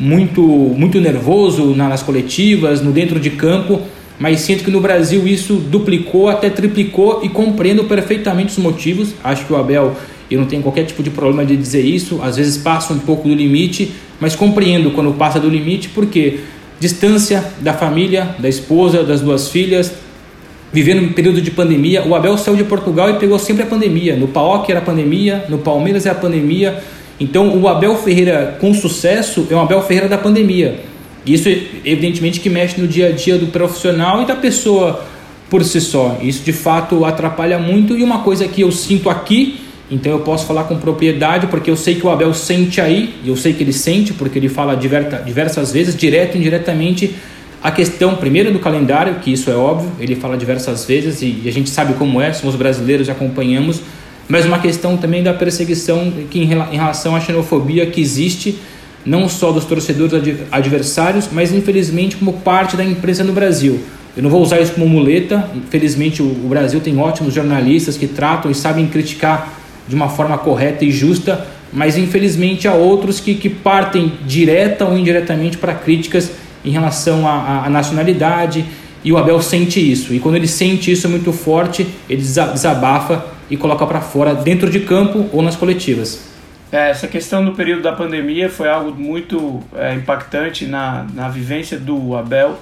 muito, 0.00 0.40
muito 0.42 0.98
nervoso 0.98 1.74
nas 1.76 2.02
coletivas, 2.02 2.80
no 2.80 2.90
dentro 2.90 3.20
de 3.20 3.28
campo, 3.30 3.82
mas 4.18 4.40
sinto 4.40 4.64
que 4.64 4.70
no 4.70 4.80
Brasil 4.80 5.28
isso 5.28 5.54
duplicou, 5.54 6.28
até 6.28 6.48
triplicou 6.48 7.20
e 7.22 7.28
compreendo 7.28 7.84
perfeitamente 7.84 8.52
os 8.52 8.58
motivos. 8.58 9.14
Acho 9.22 9.44
que 9.44 9.52
o 9.52 9.56
Abel, 9.56 9.94
eu 10.30 10.40
não 10.40 10.46
tenho 10.46 10.62
qualquer 10.62 10.84
tipo 10.84 11.02
de 11.02 11.10
problema 11.10 11.44
de 11.44 11.54
dizer 11.54 11.82
isso, 11.82 12.20
às 12.22 12.36
vezes 12.36 12.56
passa 12.56 12.94
um 12.94 12.98
pouco 12.98 13.28
do 13.28 13.34
limite, 13.34 13.92
mas 14.18 14.34
compreendo 14.34 14.90
quando 14.92 15.12
passa 15.12 15.38
do 15.38 15.50
limite, 15.50 15.90
porque 15.90 16.40
distância 16.78 17.44
da 17.60 17.74
família, 17.74 18.34
da 18.38 18.48
esposa, 18.48 19.02
das 19.02 19.20
duas 19.20 19.50
filhas, 19.50 19.92
vivendo 20.72 21.02
um 21.02 21.12
período 21.12 21.42
de 21.42 21.50
pandemia. 21.50 22.06
O 22.06 22.14
Abel 22.14 22.38
saiu 22.38 22.56
de 22.56 22.64
Portugal 22.64 23.10
e 23.10 23.14
pegou 23.14 23.38
sempre 23.38 23.64
a 23.64 23.66
pandemia. 23.66 24.16
No 24.16 24.28
PAOK 24.28 24.70
era 24.70 24.80
a 24.80 24.82
pandemia, 24.82 25.44
no 25.48 25.58
Palmeiras 25.58 26.06
é 26.06 26.10
a 26.10 26.14
pandemia. 26.14 26.82
Então, 27.20 27.54
o 27.58 27.68
Abel 27.68 27.94
Ferreira 27.96 28.56
com 28.58 28.72
sucesso 28.72 29.46
é 29.50 29.54
um 29.54 29.60
Abel 29.60 29.82
Ferreira 29.82 30.08
da 30.08 30.16
pandemia. 30.16 30.80
Isso, 31.26 31.50
evidentemente, 31.84 32.40
que 32.40 32.48
mexe 32.48 32.80
no 32.80 32.88
dia 32.88 33.08
a 33.08 33.12
dia 33.12 33.36
do 33.36 33.48
profissional 33.48 34.22
e 34.22 34.24
da 34.24 34.34
pessoa 34.34 35.04
por 35.50 35.62
si 35.62 35.80
só. 35.80 36.18
Isso, 36.22 36.42
de 36.42 36.52
fato, 36.52 37.04
atrapalha 37.04 37.58
muito. 37.58 37.94
E 37.96 38.02
uma 38.02 38.20
coisa 38.20 38.48
que 38.48 38.62
eu 38.62 38.72
sinto 38.72 39.10
aqui, 39.10 39.60
então 39.90 40.10
eu 40.10 40.20
posso 40.20 40.46
falar 40.46 40.64
com 40.64 40.78
propriedade, 40.78 41.48
porque 41.48 41.70
eu 41.70 41.76
sei 41.76 41.96
que 41.96 42.06
o 42.06 42.10
Abel 42.10 42.32
sente 42.32 42.80
aí, 42.80 43.14
e 43.22 43.28
eu 43.28 43.36
sei 43.36 43.52
que 43.52 43.62
ele 43.62 43.72
sente, 43.72 44.14
porque 44.14 44.38
ele 44.38 44.48
fala 44.48 44.74
diversas 44.74 45.72
vezes, 45.72 45.94
direto 45.94 46.36
e 46.36 46.38
indiretamente, 46.38 47.14
a 47.62 47.70
questão, 47.70 48.14
primeiro, 48.14 48.50
do 48.50 48.58
calendário, 48.58 49.16
que 49.16 49.30
isso 49.30 49.50
é 49.50 49.54
óbvio, 49.54 49.92
ele 50.00 50.16
fala 50.16 50.38
diversas 50.38 50.86
vezes 50.86 51.20
e 51.20 51.42
a 51.46 51.52
gente 51.52 51.68
sabe 51.68 51.92
como 51.92 52.18
é, 52.18 52.32
somos 52.32 52.56
brasileiros 52.56 53.08
e 53.08 53.10
acompanhamos 53.10 53.82
mas 54.30 54.46
uma 54.46 54.60
questão 54.60 54.96
também 54.96 55.24
da 55.24 55.34
perseguição 55.34 56.10
que 56.30 56.38
em 56.38 56.46
relação 56.46 57.16
à 57.16 57.20
xenofobia 57.20 57.84
que 57.84 58.00
existe 58.00 58.56
não 59.04 59.28
só 59.28 59.50
dos 59.50 59.64
torcedores 59.64 60.38
adversários, 60.52 61.28
mas 61.32 61.52
infelizmente 61.52 62.16
como 62.16 62.34
parte 62.34 62.76
da 62.76 62.84
imprensa 62.84 63.24
no 63.24 63.32
Brasil. 63.32 63.80
Eu 64.16 64.22
não 64.22 64.30
vou 64.30 64.40
usar 64.40 64.60
isso 64.60 64.72
como 64.72 64.88
muleta, 64.88 65.48
infelizmente 65.54 66.22
o 66.22 66.48
Brasil 66.48 66.80
tem 66.80 66.96
ótimos 66.98 67.34
jornalistas 67.34 67.96
que 67.96 68.06
tratam 68.06 68.50
e 68.50 68.54
sabem 68.54 68.86
criticar 68.86 69.52
de 69.88 69.96
uma 69.96 70.08
forma 70.08 70.38
correta 70.38 70.84
e 70.84 70.92
justa, 70.92 71.44
mas 71.72 71.96
infelizmente 71.96 72.68
há 72.68 72.74
outros 72.74 73.18
que, 73.18 73.34
que 73.34 73.48
partem 73.48 74.12
direta 74.26 74.84
ou 74.84 74.96
indiretamente 74.96 75.58
para 75.58 75.74
críticas 75.74 76.30
em 76.64 76.70
relação 76.70 77.26
à, 77.26 77.64
à 77.66 77.70
nacionalidade, 77.70 78.64
e 79.04 79.12
o 79.12 79.18
Abel 79.18 79.40
sente 79.40 79.80
isso. 79.80 80.14
E 80.14 80.20
quando 80.20 80.36
ele 80.36 80.48
sente 80.48 80.90
isso 80.90 81.08
muito 81.08 81.32
forte, 81.32 81.86
ele 82.08 82.22
desabafa 82.22 83.24
e 83.50 83.56
coloca 83.56 83.86
para 83.86 84.00
fora 84.00 84.34
dentro 84.34 84.70
de 84.70 84.80
campo 84.80 85.28
ou 85.32 85.42
nas 85.42 85.56
coletivas. 85.56 86.28
É, 86.72 86.90
essa 86.90 87.08
questão 87.08 87.44
do 87.44 87.52
período 87.52 87.82
da 87.82 87.92
pandemia 87.92 88.48
foi 88.48 88.68
algo 88.68 88.92
muito 88.92 89.60
é, 89.74 89.94
impactante 89.94 90.66
na, 90.66 91.04
na 91.14 91.28
vivência 91.28 91.78
do 91.78 92.16
Abel 92.16 92.58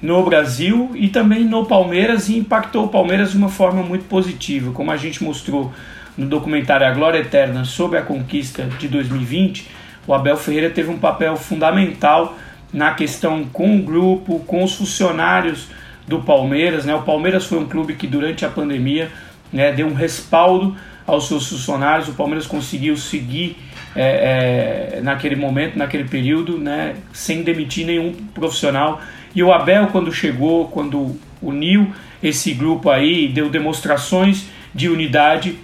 no 0.00 0.22
Brasil 0.22 0.90
e 0.94 1.08
também 1.08 1.44
no 1.44 1.64
Palmeiras 1.64 2.28
e 2.28 2.36
impactou 2.36 2.84
o 2.84 2.88
Palmeiras 2.88 3.32
de 3.32 3.38
uma 3.38 3.48
forma 3.48 3.82
muito 3.82 4.04
positiva, 4.04 4.70
como 4.72 4.90
a 4.90 4.96
gente 4.96 5.22
mostrou 5.22 5.72
no 6.16 6.26
documentário 6.26 6.86
A 6.86 6.90
Glória 6.90 7.18
Eterna 7.18 7.64
sobre 7.64 7.98
a 7.98 8.02
conquista 8.02 8.64
de 8.78 8.86
2020. 8.88 9.68
O 10.06 10.12
Abel 10.12 10.36
Ferreira 10.36 10.70
teve 10.70 10.90
um 10.90 10.98
papel 10.98 11.36
fundamental 11.36 12.36
na 12.74 12.92
questão 12.92 13.44
com 13.44 13.76
o 13.78 13.82
grupo, 13.82 14.40
com 14.40 14.64
os 14.64 14.74
funcionários 14.74 15.68
do 16.08 16.20
Palmeiras. 16.22 16.84
Né? 16.84 16.92
O 16.92 17.02
Palmeiras 17.02 17.44
foi 17.44 17.56
um 17.56 17.66
clube 17.66 17.94
que 17.94 18.04
durante 18.04 18.44
a 18.44 18.48
pandemia 18.48 19.12
né, 19.52 19.70
deu 19.70 19.86
um 19.86 19.94
respaldo 19.94 20.76
aos 21.06 21.28
seus 21.28 21.48
funcionários. 21.48 22.08
O 22.08 22.14
Palmeiras 22.14 22.48
conseguiu 22.48 22.96
seguir 22.96 23.56
é, 23.94 24.96
é, 24.96 25.00
naquele 25.02 25.36
momento, 25.36 25.78
naquele 25.78 26.02
período, 26.02 26.58
né, 26.58 26.96
sem 27.12 27.44
demitir 27.44 27.86
nenhum 27.86 28.12
profissional. 28.34 29.00
E 29.32 29.40
o 29.40 29.52
Abel, 29.52 29.86
quando 29.92 30.12
chegou, 30.12 30.66
quando 30.66 31.16
uniu 31.40 31.92
esse 32.20 32.52
grupo 32.52 32.90
aí, 32.90 33.28
deu 33.28 33.48
demonstrações 33.48 34.46
de 34.74 34.88
unidade, 34.88 35.60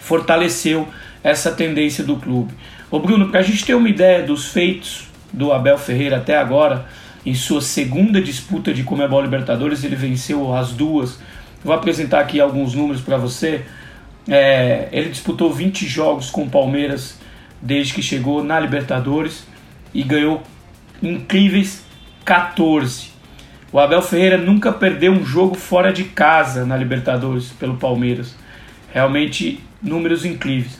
fortaleceu 0.00 0.88
essa 1.22 1.52
tendência 1.52 2.02
do 2.02 2.16
clube. 2.16 2.52
Ô 2.90 2.98
Bruno, 2.98 3.28
para 3.28 3.38
a 3.38 3.42
gente 3.42 3.64
ter 3.64 3.74
uma 3.74 3.88
ideia 3.88 4.24
dos 4.24 4.48
feitos 4.48 5.09
do 5.32 5.52
Abel 5.52 5.78
Ferreira 5.78 6.16
até 6.16 6.36
agora, 6.36 6.86
em 7.24 7.34
sua 7.34 7.60
segunda 7.60 8.20
disputa 8.20 8.72
de 8.72 8.82
Comebol 8.82 9.22
Libertadores, 9.22 9.84
ele 9.84 9.96
venceu 9.96 10.54
as 10.54 10.72
duas. 10.72 11.18
Vou 11.62 11.74
apresentar 11.74 12.20
aqui 12.20 12.40
alguns 12.40 12.74
números 12.74 13.02
para 13.02 13.16
você. 13.16 13.64
É, 14.28 14.88
ele 14.92 15.10
disputou 15.10 15.52
20 15.52 15.86
jogos 15.86 16.30
com 16.30 16.44
o 16.44 16.50
Palmeiras 16.50 17.18
desde 17.60 17.92
que 17.92 18.02
chegou 18.02 18.42
na 18.42 18.58
Libertadores 18.58 19.46
e 19.92 20.02
ganhou 20.02 20.42
incríveis 21.02 21.84
14. 22.24 23.10
O 23.72 23.78
Abel 23.78 24.02
Ferreira 24.02 24.36
nunca 24.36 24.72
perdeu 24.72 25.12
um 25.12 25.24
jogo 25.24 25.54
fora 25.54 25.92
de 25.92 26.04
casa 26.04 26.64
na 26.64 26.76
Libertadores 26.76 27.50
pelo 27.50 27.76
Palmeiras. 27.76 28.34
Realmente 28.92 29.62
números 29.82 30.24
incríveis. 30.24 30.78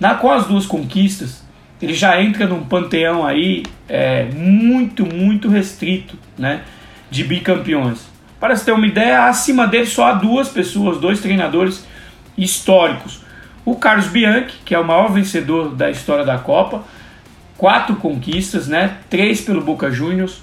Na 0.00 0.14
com 0.14 0.30
as 0.30 0.46
duas 0.46 0.66
conquistas, 0.66 1.45
ele 1.80 1.94
já 1.94 2.20
entra 2.20 2.46
num 2.46 2.64
panteão 2.64 3.26
aí 3.26 3.62
é, 3.88 4.24
muito, 4.34 5.04
muito 5.04 5.48
restrito 5.48 6.18
né, 6.38 6.62
de 7.10 7.24
bicampeões. 7.24 8.06
Para 8.40 8.54
você 8.54 8.64
ter 8.64 8.72
uma 8.72 8.86
ideia, 8.86 9.26
acima 9.26 9.66
dele 9.66 9.86
só 9.86 10.06
há 10.06 10.12
duas 10.12 10.48
pessoas, 10.48 10.98
dois 10.98 11.20
treinadores 11.20 11.86
históricos. 12.36 13.20
O 13.64 13.76
Carlos 13.76 14.06
Bianchi, 14.06 14.56
que 14.64 14.74
é 14.74 14.78
o 14.78 14.84
maior 14.84 15.10
vencedor 15.10 15.74
da 15.74 15.90
história 15.90 16.24
da 16.24 16.38
Copa, 16.38 16.84
quatro 17.56 17.96
conquistas, 17.96 18.68
né? 18.68 18.98
Três 19.08 19.40
pelo 19.40 19.60
Boca 19.60 19.90
Juniors 19.90 20.40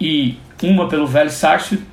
e 0.00 0.38
uma 0.62 0.88
pelo 0.88 1.06
Velho 1.06 1.30
Sarsfield. 1.30 1.84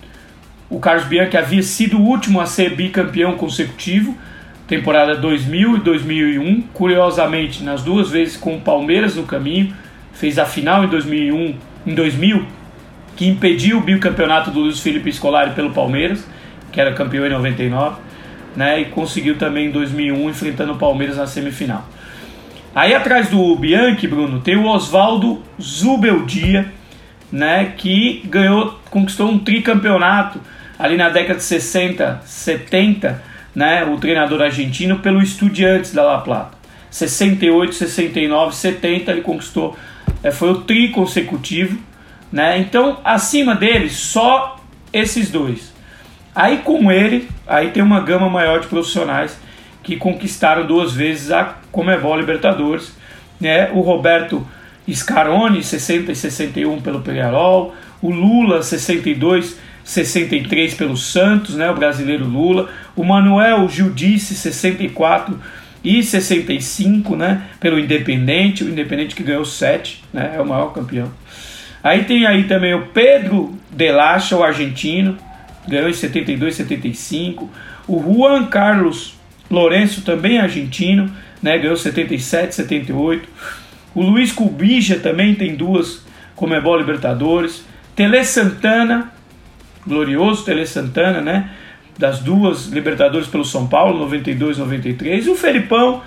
O 0.69 0.79
Carlos 0.79 1.05
Bianchi 1.05 1.37
havia 1.37 1.61
sido 1.61 1.97
o 1.97 2.01
último 2.01 2.41
a 2.41 2.45
ser 2.45 2.75
bicampeão 2.75 3.35
consecutivo, 3.35 4.17
temporada 4.67 5.15
2000 5.15 5.77
e 5.77 5.79
2001, 5.79 6.61
curiosamente 6.73 7.63
nas 7.63 7.83
duas 7.83 8.09
vezes 8.09 8.35
com 8.35 8.55
o 8.55 8.61
Palmeiras 8.61 9.15
no 9.15 9.23
caminho, 9.23 9.73
fez 10.13 10.39
a 10.39 10.45
final 10.45 10.83
em 10.83 10.87
2001, 10.87 11.55
em 11.85 11.93
2000, 11.93 12.45
que 13.15 13.27
impediu 13.27 13.77
o 13.77 13.81
bicampeonato 13.81 14.49
do 14.49 14.61
Luiz 14.61 14.79
Felipe 14.79 15.11
Scolari 15.11 15.51
pelo 15.51 15.71
Palmeiras, 15.71 16.27
que 16.71 16.81
era 16.81 16.93
campeão 16.93 17.25
em 17.25 17.29
99, 17.29 17.97
né, 18.55 18.81
e 18.81 18.85
conseguiu 18.85 19.37
também 19.37 19.67
em 19.67 19.71
2001 19.71 20.29
enfrentando 20.29 20.73
o 20.73 20.77
Palmeiras 20.77 21.17
na 21.17 21.27
semifinal. 21.27 21.87
Aí 22.73 22.93
atrás 22.93 23.29
do 23.29 23.55
Bianchi, 23.55 24.07
Bruno, 24.07 24.41
tem 24.41 24.55
o 24.55 24.65
Oswaldo 24.65 25.41
Zubeldia, 25.61 26.71
né, 27.31 27.73
que 27.77 28.21
ganhou, 28.25 28.79
conquistou 28.89 29.29
um 29.29 29.39
tricampeonato 29.39 30.39
ali 30.77 30.97
na 30.97 31.09
década 31.09 31.35
de 31.35 31.43
60, 31.43 32.21
70, 32.25 33.21
né, 33.55 33.85
o 33.85 33.97
treinador 33.97 34.41
argentino, 34.41 34.99
pelo 34.99 35.21
Estudiantes 35.21 35.93
da 35.93 36.03
La 36.03 36.19
Plata. 36.19 36.57
68, 36.91 37.73
69, 37.73 38.55
70 38.55 39.11
ele 39.11 39.21
conquistou, 39.21 39.77
é, 40.23 40.31
foi 40.31 40.51
o 40.51 40.61
tri 40.61 40.89
consecutivo, 40.89 41.77
né? 42.31 42.57
Então, 42.57 42.99
acima 43.03 43.53
dele, 43.55 43.89
só 43.89 44.57
esses 44.91 45.29
dois. 45.29 45.73
Aí 46.33 46.59
com 46.59 46.91
ele, 46.91 47.29
aí 47.47 47.69
tem 47.69 47.83
uma 47.83 48.01
gama 48.01 48.29
maior 48.29 48.59
de 48.59 48.67
profissionais 48.67 49.37
que 49.83 49.95
conquistaram 49.97 50.65
duas 50.65 50.93
vezes 50.93 51.31
a 51.31 51.55
Comebol 51.71 52.17
Libertadores, 52.17 52.93
né? 53.39 53.69
O 53.71 53.81
Roberto 53.81 54.45
Scaroni, 54.91 55.63
60 55.63 56.11
e 56.11 56.15
61 56.15 56.81
pelo 56.81 57.01
Peñarol, 57.01 57.73
o 58.01 58.09
Lula, 58.09 58.61
62 58.61 59.57
63 59.85 60.73
pelo 60.73 60.97
Santos, 60.97 61.55
né, 61.55 61.69
o 61.69 61.75
brasileiro 61.75 62.25
Lula, 62.25 62.69
o 62.95 63.03
Manuel 63.03 63.69
Giudice, 63.69 64.33
64 64.33 65.39
e 65.83 66.03
65, 66.03 67.15
né, 67.15 67.43
pelo 67.59 67.79
Independente, 67.79 68.63
o 68.63 68.69
Independente 68.69 69.15
que 69.15 69.21
ganhou 69.21 69.45
7, 69.45 70.03
né, 70.11 70.33
é 70.35 70.41
o 70.41 70.45
maior 70.45 70.73
campeão. 70.73 71.11
Aí 71.83 72.03
tem 72.03 72.25
aí 72.25 72.45
também 72.45 72.73
o 72.73 72.87
Pedro 72.87 73.55
Delacha, 73.71 74.35
o 74.35 74.43
argentino, 74.43 75.15
ganhou 75.67 75.87
em 75.87 75.93
72, 75.93 76.55
75. 76.55 77.47
O 77.87 78.01
Juan 78.01 78.47
Carlos 78.47 79.13
Lourenço, 79.51 80.01
também 80.01 80.39
argentino, 80.39 81.11
né, 81.43 81.55
ganhou 81.59 81.77
77, 81.77 82.55
78. 82.55 83.29
O 83.93 84.01
Luiz 84.01 84.31
Cubija 84.31 84.99
também 84.99 85.35
tem 85.35 85.55
duas 85.55 86.03
Comebol 86.35 86.77
Libertadores. 86.77 87.63
Tele 87.95 88.23
Santana, 88.23 89.13
glorioso 89.85 90.43
Tele 90.43 90.65
Santana, 90.65 91.21
né? 91.21 91.49
Das 91.97 92.19
duas 92.19 92.67
Libertadores 92.67 93.27
pelo 93.27 93.45
São 93.45 93.67
Paulo, 93.67 93.99
92 93.99 94.57
93. 94.57 95.27
E 95.27 95.29
o 95.29 95.35
Felipão, 95.35 96.01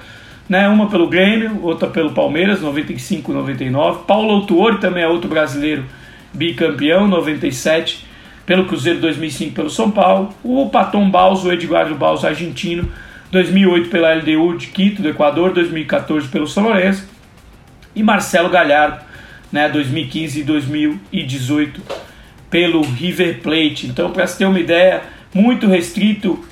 né? 0.49 0.69
Uma 0.69 0.89
pelo 0.89 1.09
Grêmio, 1.09 1.61
outra 1.63 1.89
pelo 1.89 2.13
Palmeiras, 2.13 2.61
95 2.61 3.33
99. 3.33 4.05
Paulo 4.07 4.31
Autuori 4.33 4.79
também 4.79 5.03
é 5.03 5.09
outro 5.09 5.29
brasileiro 5.29 5.85
bicampeão, 6.33 7.07
97 7.09 8.07
pelo 8.45 8.65
Cruzeiro, 8.65 9.01
2005 9.01 9.55
pelo 9.55 9.71
São 9.71 9.91
Paulo. 9.91 10.35
O 10.43 10.69
Paton 10.71 11.11
Baus, 11.11 11.45
o 11.45 11.53
Edgardo 11.53 11.95
Baus, 11.95 12.25
argentino, 12.25 12.91
2008 13.31 13.91
pela 13.91 14.15
LDU 14.15 14.57
de 14.57 14.69
Quito, 14.69 15.03
do 15.03 15.09
Equador, 15.09 15.53
2014 15.53 16.29
pelo 16.29 16.47
São 16.47 16.65
Lourenço. 16.65 17.09
E 17.95 18.03
Marcelo 18.03 18.49
Galhardo, 18.49 19.05
né? 19.53 19.69
2015 19.69 20.41
e 20.41 20.45
2018 20.45 22.08
pelo 22.51 22.83
River 22.83 23.41
Plate. 23.43 23.87
Então, 23.87 24.11
para 24.11 24.27
se 24.27 24.39
ter 24.39 24.47
uma 24.47 24.61
ideia, 24.61 25.03
muito 25.35 25.67
restrito 25.67 26.43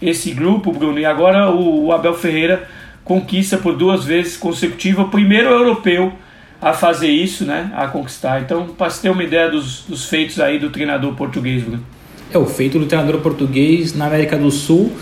esse 0.00 0.30
grupo, 0.32 0.72
Bruno. 0.72 0.98
E 0.98 1.04
agora 1.04 1.50
o 1.50 1.92
Abel 1.92 2.14
Ferreira 2.14 2.68
conquista 3.04 3.58
por 3.58 3.76
duas 3.76 4.04
vezes 4.04 4.36
consecutivas 4.36 5.06
o 5.06 5.08
primeiro 5.08 5.48
europeu 5.48 6.12
a 6.60 6.72
fazer 6.72 7.08
isso, 7.08 7.44
né, 7.44 7.70
a 7.76 7.86
conquistar. 7.86 8.40
Então, 8.40 8.68
para 8.68 8.88
se 8.88 9.02
ter 9.02 9.10
uma 9.10 9.22
ideia 9.22 9.50
dos, 9.50 9.84
dos 9.86 10.08
feitos 10.08 10.40
aí 10.40 10.58
do 10.58 10.70
treinador 10.70 11.14
português, 11.14 11.62
Bruno. 11.62 11.84
É 12.32 12.38
o 12.38 12.46
feito 12.46 12.78
do 12.78 12.86
treinador 12.86 13.20
português 13.20 13.94
na 13.94 14.06
América 14.06 14.36
do 14.36 14.50
Sul 14.50 14.92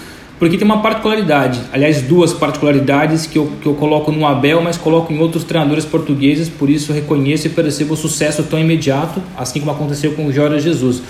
porque 0.43 0.59
tem 0.59 0.65
uma 0.65 0.83
particularidade, 0.83 1.61
aliás, 1.73 2.03
duas 2.03 2.33
particularidades 2.33 3.29
que 3.29 3.39
eu, 3.39 3.53
que 3.63 3.67
eu 3.69 3.75
coloco 3.75 4.11
no 4.11 4.27
Abel, 4.27 4.61
mas 4.61 4.77
coloco 4.77 5.13
em 5.13 5.19
outros 5.21 5.45
treinadores 5.45 5.85
portugueses, 5.85 6.49
por 6.49 6.69
isso 6.69 6.93
reconheço 6.93 7.47
e 7.47 7.51
percebo 7.51 7.95
o 7.95 7.97
sucesso 7.97 8.43
tão 8.43 8.59
imediato, 8.59 9.23
assim 9.37 9.61
como 9.61 9.71
aconteceu 9.71 10.15
com 10.15 10.27
o 10.27 10.33
Jorge 10.33 10.59
Jesus. 10.59 11.01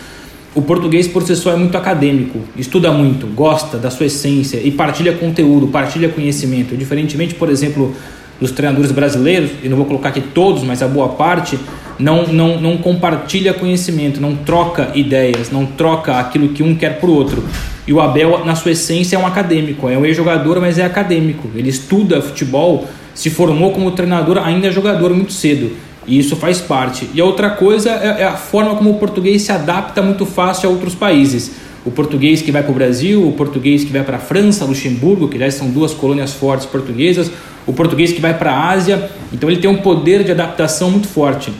O 0.54 0.60
português 0.60 1.08
por 1.08 1.22
si 1.22 1.34
só 1.34 1.50
é 1.50 1.56
muito 1.56 1.74
acadêmico, 1.78 2.40
estuda 2.58 2.92
muito, 2.92 3.26
gosta 3.28 3.78
da 3.78 3.90
sua 3.90 4.04
essência 4.04 4.60
e 4.62 4.70
partilha 4.70 5.14
conteúdo, 5.14 5.66
partilha 5.68 6.10
conhecimento. 6.10 6.76
Diferentemente, 6.76 7.34
por 7.34 7.48
exemplo, 7.48 7.96
dos 8.38 8.50
treinadores 8.50 8.92
brasileiros, 8.92 9.50
e 9.62 9.68
não 9.70 9.78
vou 9.78 9.86
colocar 9.86 10.10
aqui 10.10 10.20
todos, 10.20 10.62
mas 10.62 10.82
a 10.82 10.86
boa 10.86 11.08
parte, 11.08 11.58
não, 12.02 12.26
não, 12.26 12.60
não 12.60 12.76
compartilha 12.78 13.54
conhecimento, 13.54 14.20
não 14.20 14.34
troca 14.34 14.90
ideias, 14.94 15.50
não 15.52 15.64
troca 15.64 16.18
aquilo 16.18 16.48
que 16.48 16.62
um 16.62 16.74
quer 16.74 16.98
para 16.98 17.08
o 17.08 17.14
outro. 17.14 17.44
E 17.86 17.92
o 17.92 18.00
Abel, 18.00 18.44
na 18.44 18.56
sua 18.56 18.72
essência, 18.72 19.16
é 19.16 19.18
um 19.18 19.26
acadêmico, 19.26 19.88
é 19.88 19.96
um 19.96 20.04
ex-jogador, 20.04 20.60
mas 20.60 20.78
é 20.78 20.84
acadêmico. 20.84 21.48
Ele 21.54 21.68
estuda 21.68 22.20
futebol, 22.20 22.88
se 23.14 23.30
formou 23.30 23.70
como 23.70 23.92
treinador, 23.92 24.38
ainda 24.38 24.66
é 24.66 24.70
jogador 24.70 25.14
muito 25.14 25.32
cedo. 25.32 25.70
E 26.04 26.18
isso 26.18 26.34
faz 26.34 26.60
parte. 26.60 27.08
E 27.14 27.20
a 27.20 27.24
outra 27.24 27.50
coisa 27.50 27.90
é, 27.90 28.22
é 28.22 28.24
a 28.24 28.36
forma 28.36 28.74
como 28.74 28.90
o 28.90 28.94
português 28.94 29.42
se 29.42 29.52
adapta 29.52 30.02
muito 30.02 30.26
fácil 30.26 30.68
a 30.68 30.72
outros 30.72 30.96
países. 30.96 31.52
O 31.84 31.90
português 31.90 32.42
que 32.42 32.50
vai 32.50 32.62
para 32.62 32.72
o 32.72 32.74
Brasil, 32.74 33.26
o 33.26 33.32
português 33.32 33.84
que 33.84 33.92
vai 33.92 34.02
para 34.02 34.16
a 34.16 34.20
França, 34.20 34.64
Luxemburgo, 34.64 35.28
que 35.28 35.36
aliás 35.36 35.54
são 35.54 35.68
duas 35.68 35.92
colônias 35.92 36.32
fortes 36.32 36.66
portuguesas, 36.66 37.30
o 37.66 37.72
português 37.72 38.12
que 38.12 38.20
vai 38.20 38.36
para 38.36 38.52
a 38.52 38.70
Ásia. 38.70 39.08
Então 39.32 39.48
ele 39.48 39.60
tem 39.60 39.70
um 39.70 39.78
poder 39.78 40.24
de 40.24 40.32
adaptação 40.32 40.90
muito 40.90 41.08
forte, 41.08 41.52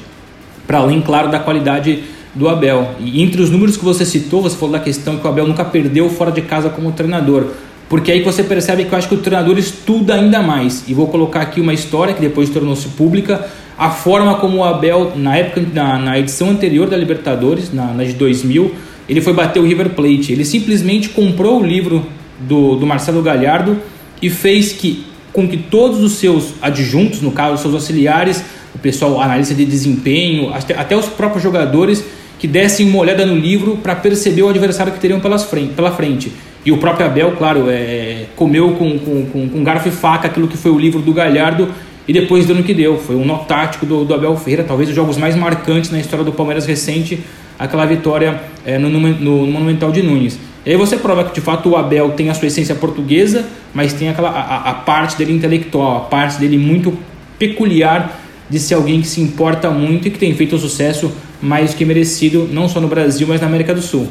para 0.73 0.79
além, 0.79 1.03
claro, 1.03 1.31
da 1.31 1.39
qualidade 1.39 2.05
do 2.35 2.49
Abel. 2.49 2.93
E 2.99 3.23
entre 3.23 3.43
os 3.43 3.51
números 3.51 3.77
que 3.77 3.85
você 3.85 4.07
citou, 4.07 4.41
você 4.41 4.57
falou 4.57 4.73
da 4.73 4.81
questão 4.81 5.19
que 5.19 5.27
o 5.27 5.29
Abel 5.29 5.47
nunca 5.47 5.67
perdeu 5.67 6.09
fora 6.09 6.33
de 6.33 6.41
casa 6.41 6.71
como 6.71 6.93
treinador. 6.93 7.49
Porque 7.91 8.11
aí 8.11 8.23
você 8.23 8.43
percebe 8.43 8.87
que 8.87 8.95
eu 8.95 8.97
acho 8.97 9.07
que 9.07 9.15
o 9.15 9.19
treinador 9.19 9.59
estuda 9.59 10.15
ainda 10.15 10.41
mais. 10.41 10.85
E 10.89 10.95
vou 10.95 11.09
colocar 11.09 11.43
aqui 11.43 11.61
uma 11.61 11.75
história 11.75 12.15
que 12.15 12.23
depois 12.23 12.49
tornou-se 12.49 12.89
pública. 12.89 13.47
A 13.77 13.91
forma 13.91 14.37
como 14.37 14.61
o 14.61 14.65
Abel, 14.65 15.13
na 15.15 15.37
época, 15.37 15.63
na, 15.75 15.99
na 15.99 16.19
edição 16.19 16.49
anterior 16.49 16.89
da 16.89 16.97
Libertadores, 16.97 17.71
na, 17.71 17.93
na 17.93 18.05
de 18.05 18.15
2000, 18.15 18.75
ele 19.07 19.21
foi 19.21 19.35
bater 19.35 19.61
o 19.61 19.67
River 19.67 19.91
Plate. 19.91 20.33
Ele 20.33 20.47
simplesmente 20.47 21.11
comprou 21.11 21.61
o 21.61 21.63
livro 21.63 22.07
do, 22.41 22.77
do 22.77 22.87
Marcelo 22.87 23.21
Galhardo 23.21 23.77
e 24.23 24.31
fez 24.31 24.73
que 24.73 25.05
com 25.35 25.47
que 25.49 25.57
todos 25.57 26.03
os 26.03 26.13
seus 26.13 26.55
adjuntos, 26.61 27.21
no 27.23 27.31
caso, 27.31 27.61
seus 27.61 27.75
auxiliares, 27.75 28.43
o 28.75 28.79
pessoal 28.79 29.21
analista 29.21 29.55
de 29.55 29.65
desempenho, 29.65 30.53
até, 30.53 30.75
até 30.75 30.97
os 30.97 31.07
próprios 31.07 31.43
jogadores, 31.43 32.05
que 32.39 32.49
dessem 32.49 32.89
uma 32.89 32.99
olhada 32.99 33.25
no 33.25 33.37
livro 33.37 33.77
para 33.77 33.95
perceber 33.95 34.43
o 34.43 34.49
adversário 34.49 34.93
que 34.93 34.99
teriam 34.99 35.21
pelas 35.21 35.45
frente, 35.45 35.75
pela 35.75 35.93
frente. 35.93 36.33
E 36.65 36.73
o 36.73 36.79
próprio 36.79 37.07
Abel, 37.07 37.33
claro, 37.33 37.67
é, 37.69 38.27
comeu 38.37 38.73
com, 38.73 38.99
com, 38.99 39.27
com, 39.27 39.49
com 39.49 39.65
garfo 39.65 39.89
e 39.89 39.93
faca 39.93 40.29
aquilo 40.29 40.49
que 40.49 40.57
foi 40.57 40.71
o 40.71 40.79
livro 40.79 41.01
do 41.01 41.13
Galhardo 41.13 41.69
e 42.07 42.13
depois 42.13 42.47
deu 42.47 42.57
no 42.57 42.63
que 42.63 42.75
deu. 42.75 42.99
Foi 42.99 43.17
um 43.17 43.25
nó 43.25 43.39
tático 43.39 43.87
do, 43.87 44.05
do 44.05 44.15
Abel 44.15 44.37
Ferreira, 44.37 44.65
talvez 44.65 44.89
os 44.89 44.95
jogos 44.95 45.17
mais 45.17 45.37
marcantes 45.37 45.91
na 45.91 46.01
história 46.01 46.25
do 46.25 46.33
Palmeiras 46.33 46.67
recente, 46.67 47.21
aquela 47.59 47.85
vitória 47.85 48.41
é, 48.65 48.79
no, 48.79 48.89
no, 48.89 49.01
no, 49.01 49.47
Monumental 49.47 49.91
de 49.91 50.03
Nunes. 50.03 50.39
E 50.65 50.71
aí 50.71 50.77
você 50.77 50.97
prova 50.97 51.25
que 51.25 51.35
de 51.35 51.41
fato 51.41 51.71
o 51.71 51.77
Abel 51.77 52.11
tem 52.11 52.31
a 52.31 52.35
sua 52.35 52.47
essência 52.47 52.75
portuguesa, 52.75 53.45
mas 53.75 53.93
tem 53.93 54.09
aquela 54.09 54.31
a, 54.31 54.71
a 54.71 54.75
parte 54.75 55.17
dele 55.17 55.33
intelectual, 55.33 55.97
a 55.97 56.01
parte 56.01 56.39
dele 56.39 56.59
muito 56.59 56.97
peculiar 57.39 58.22
de 58.53 58.61
ser 58.61 58.75
alguém 58.75 59.01
que 59.01 59.09
se 59.09 59.19
importa 59.19 59.71
muito 59.71 60.09
e 60.09 60.11
que 60.11 60.19
tem 60.19 60.35
feito 60.35 60.55
um 60.55 60.59
sucesso 60.59 61.11
mais 61.41 61.73
que 61.73 61.87
merecido, 61.87 62.47
não 62.53 62.69
só 62.69 62.83
no 62.83 62.87
Brasil, 62.87 63.27
mas 63.27 63.41
na 63.41 63.47
América 63.47 63.75
do 63.75 63.81
Sul. 63.81 64.07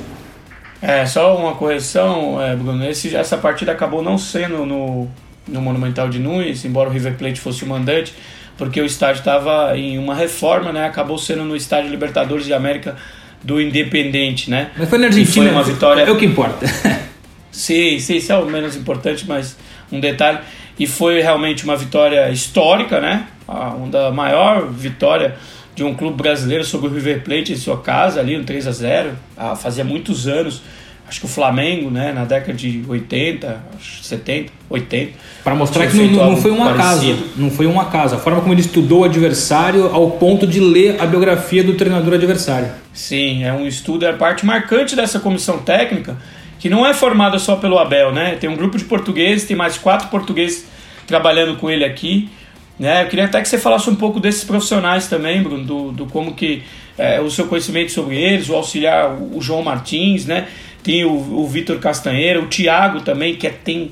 É, 0.82 1.06
só 1.06 1.38
uma 1.38 1.54
correção, 1.54 2.42
é, 2.42 2.56
Bruno. 2.56 2.84
Esse, 2.84 3.16
essa 3.16 3.38
partida 3.38 3.72
acabou 3.72 4.02
não 4.02 4.18
sendo 4.18 4.66
no, 4.66 5.08
no 5.48 5.62
Monumental 5.62 6.10
de 6.10 6.18
Nunes, 6.18 6.66
embora 6.66 6.90
o 6.90 6.92
River 6.92 7.14
Plate 7.18 7.40
fosse 7.40 7.64
o 7.64 7.68
mandante, 7.68 8.16
porque 8.58 8.82
o 8.82 8.86
estádio 8.86 9.20
estava 9.20 9.78
em 9.78 10.00
uma 10.00 10.16
reforma, 10.16 10.74
né? 10.74 10.88
Acabou 10.88 11.20
sendo 11.20 11.44
no 11.44 11.56
Estádio 11.56 11.92
Libertadores 11.92 12.48
de 12.48 12.54
América 12.54 12.96
do 13.44 13.62
Independente, 13.62 14.50
né? 14.50 14.72
Mas 14.76 14.90
foi 14.90 14.98
na 14.98 15.06
Argentina. 15.06 15.46
foi 15.46 15.54
uma 15.54 15.64
vitória. 15.64 16.02
É 16.02 16.12
o 16.12 16.18
que 16.18 16.26
importa. 16.26 16.66
sim, 17.52 18.00
sim, 18.00 18.16
isso 18.16 18.32
é 18.32 18.38
o 18.40 18.46
menos 18.48 18.76
importante, 18.76 19.24
mas 19.28 19.56
um 19.92 20.00
detalhe. 20.00 20.40
E 20.82 20.88
foi 20.88 21.22
realmente 21.22 21.64
uma 21.64 21.78
vitória 21.78 22.28
histórica, 22.32 23.00
né? 23.00 23.28
Uma 23.48 24.10
maior 24.10 24.68
vitória 24.68 25.36
de 25.76 25.84
um 25.84 25.94
clube 25.94 26.18
brasileiro 26.18 26.64
sobre 26.64 26.88
o 26.88 26.92
River 26.92 27.24
Plate 27.24 27.54
em 27.54 27.56
sua 27.56 27.78
casa, 27.78 28.20
ali 28.20 28.36
no 28.36 28.44
3 28.44 28.66
a 28.66 28.72
0 28.72 29.12
ah, 29.38 29.56
Fazia 29.56 29.84
muitos 29.84 30.28
anos. 30.28 30.64
Acho 31.08 31.20
que 31.20 31.26
o 31.28 31.30
Flamengo, 31.30 31.92
né, 31.92 32.12
na 32.12 32.26
década 32.26 32.54
de 32.54 32.84
80, 32.88 33.62
70, 34.02 34.52
80. 34.68 35.12
Para 35.44 35.54
mostrar 35.54 35.86
que 35.86 35.96
não, 35.98 36.32
não 36.32 36.38
foi 36.38 36.50
um 36.50 36.64
acaso. 36.64 37.16
Não 37.38 37.52
foi 37.52 37.68
um 37.68 37.80
acaso. 37.80 38.16
A 38.16 38.18
forma 38.18 38.42
como 38.42 38.52
ele 38.52 38.62
estudou 38.62 39.02
o 39.02 39.04
adversário 39.04 39.86
ao 39.94 40.10
ponto 40.10 40.48
de 40.48 40.60
ler 40.60 41.00
a 41.00 41.06
biografia 41.06 41.64
do 41.64 41.76
treinador 41.76 42.16
adversário. 42.16 42.70
Sim, 42.92 43.44
é 43.44 43.54
um 43.54 43.68
estudo, 43.68 44.04
é 44.04 44.10
a 44.10 44.14
parte 44.14 44.48
marcante 44.48 44.96
dessa 44.96 45.20
comissão 45.20 45.60
técnica, 45.60 46.18
que 46.62 46.70
não 46.70 46.86
é 46.86 46.94
formada 46.94 47.40
só 47.40 47.56
pelo 47.56 47.80
Abel, 47.80 48.14
né? 48.14 48.36
Tem 48.36 48.48
um 48.48 48.56
grupo 48.56 48.78
de 48.78 48.86
portugueses, 48.86 49.48
tem 49.48 49.58
mais 49.58 49.80
quatro 49.80 50.10
portugueses 50.10 50.68
trabalhando 51.08 51.58
com 51.58 51.72
ele 51.72 51.84
aqui. 51.84 52.30
Né? 52.80 53.02
Eu 53.02 53.08
queria 53.08 53.26
até 53.26 53.42
que 53.42 53.50
você 53.50 53.58
falasse 53.58 53.90
um 53.90 53.96
pouco 53.96 54.20
desses 54.20 54.44
profissionais 54.44 55.08
também, 55.08 55.42
Bruno, 55.42 55.64
do, 55.64 55.92
do 55.92 56.06
como 56.06 56.36
que 56.36 56.62
é, 57.00 57.20
o 57.20 57.32
seu 57.32 57.48
conhecimento 57.48 57.92
sobre 57.92 58.16
eles, 58.16 58.48
o 58.48 58.54
auxiliar, 58.56 59.12
o, 59.12 59.38
o 59.38 59.42
João 59.42 59.64
Martins, 59.64 60.28
né? 60.28 60.48
Tem 60.84 61.04
o, 61.04 61.12
o 61.12 61.48
Vitor 61.48 61.80
Castanheira, 61.80 62.40
o 62.40 62.46
Thiago 62.46 63.02
também, 63.02 63.36
que 63.36 63.48
é, 63.48 63.50
tem 63.50 63.90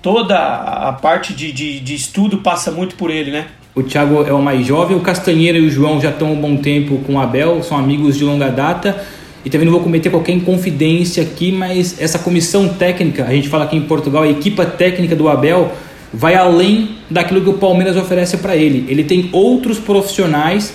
toda 0.00 0.34
a 0.38 0.92
parte 0.94 1.34
de, 1.34 1.52
de, 1.52 1.78
de 1.78 1.94
estudo 1.94 2.38
passa 2.38 2.70
muito 2.70 2.96
por 2.96 3.10
ele, 3.10 3.30
né? 3.30 3.48
O 3.74 3.82
Thiago 3.82 4.24
é 4.26 4.32
o 4.32 4.40
mais 4.40 4.66
jovem, 4.66 4.96
o 4.96 5.00
Castanheira 5.00 5.58
e 5.58 5.66
o 5.66 5.70
João 5.70 6.00
já 6.00 6.08
estão 6.08 6.32
um 6.32 6.40
bom 6.40 6.56
tempo 6.56 6.98
com 7.06 7.16
o 7.16 7.20
Abel, 7.20 7.62
são 7.62 7.76
amigos 7.76 8.16
de 8.16 8.24
longa 8.24 8.48
data. 8.48 9.06
E 9.44 9.50
também 9.50 9.64
não 9.66 9.72
vou 9.72 9.82
cometer 9.82 10.10
qualquer 10.10 10.32
inconfidência 10.32 11.22
aqui, 11.22 11.52
mas 11.52 12.00
essa 12.00 12.18
comissão 12.18 12.68
técnica, 12.68 13.24
a 13.24 13.32
gente 13.32 13.48
fala 13.48 13.64
aqui 13.64 13.76
em 13.76 13.82
Portugal, 13.82 14.24
a 14.24 14.28
equipa 14.28 14.66
técnica 14.66 15.14
do 15.14 15.28
Abel, 15.28 15.72
vai 16.12 16.34
além 16.34 16.96
daquilo 17.08 17.40
que 17.40 17.50
o 17.50 17.54
Palmeiras 17.54 17.96
oferece 17.96 18.38
para 18.38 18.56
ele. 18.56 18.86
Ele 18.88 19.04
tem 19.04 19.28
outros 19.32 19.78
profissionais 19.78 20.72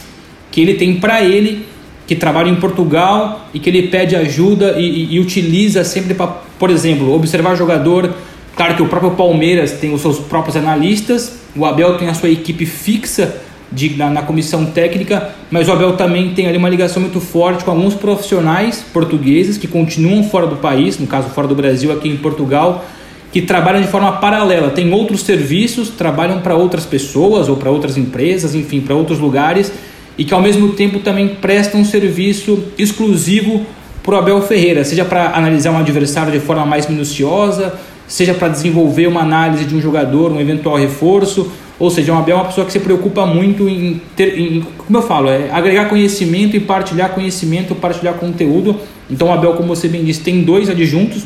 que 0.52 0.62
ele 0.62 0.76
tem 0.76 0.96
para 0.96 1.24
ele 1.24 1.66
que 2.06 2.16
trabalham 2.16 2.52
em 2.52 2.60
Portugal 2.60 3.48
e 3.54 3.60
que 3.60 3.70
ele 3.70 3.88
pede 3.88 4.16
ajuda 4.16 4.76
e, 4.78 4.84
e, 4.84 5.14
e 5.16 5.20
utiliza 5.20 5.84
sempre 5.84 6.14
para, 6.14 6.28
por 6.28 6.70
exemplo, 6.70 7.14
observar 7.14 7.56
jogador. 7.56 8.14
Claro 8.56 8.76
que 8.76 8.84
o 8.84 8.88
próprio 8.88 9.12
Palmeiras 9.12 9.72
tem 9.74 9.94
os 9.94 10.02
seus 10.02 10.20
próprios 10.20 10.56
analistas, 10.56 11.40
o 11.56 11.66
Abel 11.66 11.98
tem 11.98 12.08
a 12.08 12.14
sua 12.14 12.30
equipe 12.30 12.66
fixa 12.66 13.42
de, 13.74 13.98
na, 13.98 14.10
na, 14.10 14.22
comissão 14.22 14.66
técnica, 14.66 15.32
mas 15.50 15.68
o 15.68 15.72
Abel 15.72 15.94
também 15.94 16.34
tem 16.34 16.48
ali 16.48 16.58
uma 16.58 16.70
ligação 16.70 17.02
muito 17.02 17.20
forte 17.20 17.64
com 17.64 17.72
alguns 17.72 17.96
profissionais 17.96 18.86
portugueses 18.94 19.58
que 19.58 19.68
continuam 19.68 20.24
fora 20.24 20.48
do 20.48 20.58
país, 20.58 21.00
no 21.00 21.08
caso 21.08 21.30
fora 21.30 21.48
do 21.48 21.56
Brasil, 21.56 21.92
aqui 21.92 22.08
em 22.08 22.18
Portugal, 22.18 22.86
que 23.32 23.42
trabalham 23.42 23.82
de 23.82 23.88
forma 23.88 24.12
paralela, 24.14 24.70
tem 24.70 24.94
outros 24.94 25.22
serviços, 25.22 25.90
trabalham 25.90 26.40
para 26.40 26.56
outras 26.56 26.86
pessoas 26.86 27.50
ou 27.50 27.58
para 27.58 27.72
outras 27.72 27.98
empresas, 27.98 28.54
enfim, 28.54 28.80
para 28.80 28.94
outros 28.94 29.18
lugares, 29.18 29.72
e 30.18 30.24
que 30.24 30.34
ao 30.34 30.42
mesmo 30.42 30.74
tempo 30.74 31.00
também 31.00 31.30
prestam 31.30 31.82
um 31.82 31.86
serviço 31.86 32.66
exclusivo 32.78 33.66
para 34.04 34.16
o 34.16 34.18
Abel 34.18 34.42
Ferreira, 34.42 34.84
seja 34.84 35.04
para 35.04 35.36
analisar 35.36 35.72
um 35.72 35.80
adversário 35.80 36.32
de 36.32 36.40
forma 36.40 36.66
mais 36.66 36.88
minuciosa, 36.88 37.74
seja 38.08 38.34
para 38.34 38.50
desenvolver 38.50 39.08
uma 39.08 39.22
análise 39.22 39.66
de 39.66 39.76
um 39.76 39.82
jogador, 39.82 40.32
um 40.32 40.40
eventual 40.40 40.76
reforço, 40.76 41.52
ou 41.84 41.90
seja, 41.90 42.14
o 42.14 42.18
Abel 42.18 42.38
é 42.38 42.40
uma 42.40 42.46
pessoa 42.46 42.66
que 42.66 42.72
se 42.72 42.80
preocupa 42.80 43.26
muito 43.26 43.68
em, 43.68 44.00
ter, 44.16 44.40
em 44.40 44.62
como 44.62 45.00
eu 45.00 45.02
falo, 45.02 45.28
é 45.28 45.50
agregar 45.52 45.90
conhecimento 45.90 46.56
e 46.56 46.60
partilhar 46.62 47.10
conhecimento, 47.10 47.76
partilhar 47.76 48.14
conteúdo. 48.14 48.80
Então 49.12 49.28
o 49.28 49.32
Abel, 49.34 49.52
como 49.56 49.76
você 49.76 49.90
bem 49.90 50.02
disse, 50.02 50.22
tem 50.22 50.44
dois 50.44 50.70
adjuntos, 50.70 51.24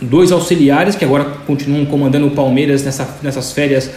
dois 0.00 0.32
auxiliares 0.32 0.96
que 0.96 1.04
agora 1.04 1.24
continuam 1.46 1.84
comandando 1.84 2.26
o 2.26 2.30
Palmeiras 2.30 2.82
nessa, 2.82 3.18
nessas 3.22 3.52
férias 3.52 3.90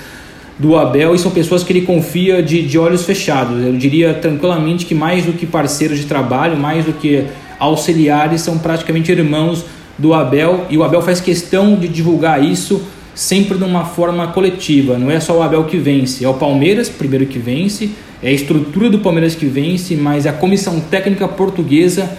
do 0.60 0.76
Abel 0.76 1.16
e 1.16 1.18
são 1.18 1.32
pessoas 1.32 1.64
que 1.64 1.72
ele 1.72 1.84
confia 1.84 2.44
de, 2.44 2.62
de 2.62 2.78
olhos 2.78 3.06
fechados. 3.06 3.66
Eu 3.66 3.72
diria 3.78 4.14
tranquilamente 4.14 4.86
que 4.86 4.94
mais 4.94 5.24
do 5.24 5.32
que 5.32 5.46
parceiros 5.46 5.98
de 5.98 6.08
trabalho, 6.08 6.58
mais 6.58 6.84
do 6.84 6.92
que 6.92 7.24
auxiliares, 7.58 8.42
são 8.42 8.58
praticamente 8.58 9.14
irmãos 9.14 9.64
do 9.98 10.14
Abel 10.14 10.66
e 10.70 10.78
o 10.78 10.84
Abel 10.84 11.02
faz 11.02 11.22
questão 11.22 11.76
de 11.76 11.88
divulgar 11.88 12.44
isso 12.44 12.86
sempre 13.20 13.58
de 13.58 13.66
uma 13.66 13.84
forma 13.84 14.28
coletiva. 14.28 14.98
Não 14.98 15.12
é 15.12 15.20
só 15.20 15.38
o 15.38 15.42
Abel 15.44 15.66
que 15.66 15.76
vence, 15.78 16.24
é 16.24 16.30
o 16.30 16.36
Palmeiras 16.36 16.88
primeiro 16.88 17.26
que 17.26 17.38
vence, 17.38 17.92
é 18.24 18.30
a 18.30 18.32
estrutura 18.32 18.90
do 18.90 19.00
Palmeiras 19.00 19.36
que 19.36 19.46
vence, 19.46 19.94
mas 19.98 20.26
é 20.26 20.30
a 20.30 20.34
comissão 20.34 20.80
técnica 20.80 21.28
portuguesa 21.28 22.18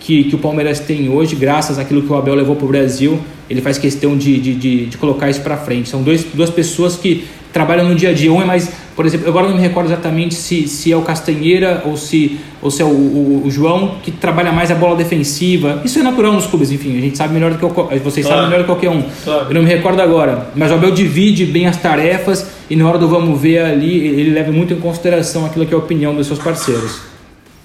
que, 0.00 0.24
que 0.24 0.34
o 0.34 0.38
Palmeiras 0.38 0.80
tem 0.80 1.08
hoje, 1.08 1.36
graças 1.36 1.78
àquilo 1.78 2.02
que 2.02 2.12
o 2.12 2.16
Abel 2.16 2.34
levou 2.34 2.56
para 2.56 2.64
o 2.64 2.68
Brasil, 2.68 3.20
ele 3.48 3.60
faz 3.60 3.78
questão 3.78 4.16
de, 4.16 4.38
de, 4.38 4.54
de, 4.54 4.86
de 4.86 4.96
colocar 4.96 5.28
isso 5.28 5.40
para 5.42 5.56
frente. 5.56 5.88
São 5.88 6.02
dois, 6.02 6.24
duas 6.24 6.50
pessoas 6.50 6.96
que 6.96 7.24
trabalham 7.52 7.88
no 7.88 7.94
dia 7.94 8.10
a 8.10 8.12
dia. 8.12 8.32
Um 8.32 8.40
é 8.40 8.44
mais, 8.44 8.70
por 8.96 9.04
exemplo, 9.04 9.28
agora 9.28 9.48
não 9.48 9.56
me 9.56 9.60
recordo 9.60 9.88
exatamente 9.88 10.34
se, 10.34 10.68
se 10.68 10.90
é 10.92 10.96
o 10.96 11.02
Castanheira 11.02 11.82
ou 11.84 11.96
se, 11.96 12.38
ou 12.62 12.70
se 12.70 12.80
é 12.80 12.84
o, 12.84 12.88
o, 12.88 13.42
o 13.46 13.50
João, 13.50 13.96
que 14.02 14.10
trabalha 14.10 14.52
mais 14.52 14.70
a 14.70 14.74
bola 14.74 14.96
defensiva. 14.96 15.82
Isso 15.84 15.98
é 15.98 16.02
natural 16.02 16.32
nos 16.32 16.46
clubes, 16.46 16.70
enfim, 16.70 16.96
a 16.96 17.00
gente 17.00 17.18
sabe 17.18 17.34
melhor 17.34 17.52
do 17.52 17.58
que 17.58 17.64
o, 17.64 18.00
vocês 18.02 18.24
claro. 18.24 18.42
sabem 18.42 18.50
melhor 18.50 18.58
do 18.58 18.66
que 18.66 18.72
qualquer 18.72 18.90
um. 18.90 19.02
Claro. 19.24 19.46
Eu 19.48 19.54
não 19.54 19.62
me 19.62 19.68
recordo 19.68 20.00
agora, 20.00 20.50
mas 20.54 20.70
o 20.70 20.74
Abel 20.74 20.92
divide 20.92 21.44
bem 21.44 21.66
as 21.66 21.76
tarefas 21.76 22.46
e 22.70 22.76
na 22.76 22.88
hora 22.88 22.98
do 22.98 23.08
vamos 23.08 23.38
ver 23.40 23.58
ali, 23.58 23.98
ele 23.98 24.30
leva 24.30 24.50
muito 24.52 24.72
em 24.72 24.78
consideração 24.78 25.44
aquilo 25.44 25.66
que 25.66 25.74
é 25.74 25.76
a 25.76 25.80
opinião 25.80 26.14
dos 26.14 26.26
seus 26.26 26.38
parceiros. 26.38 27.10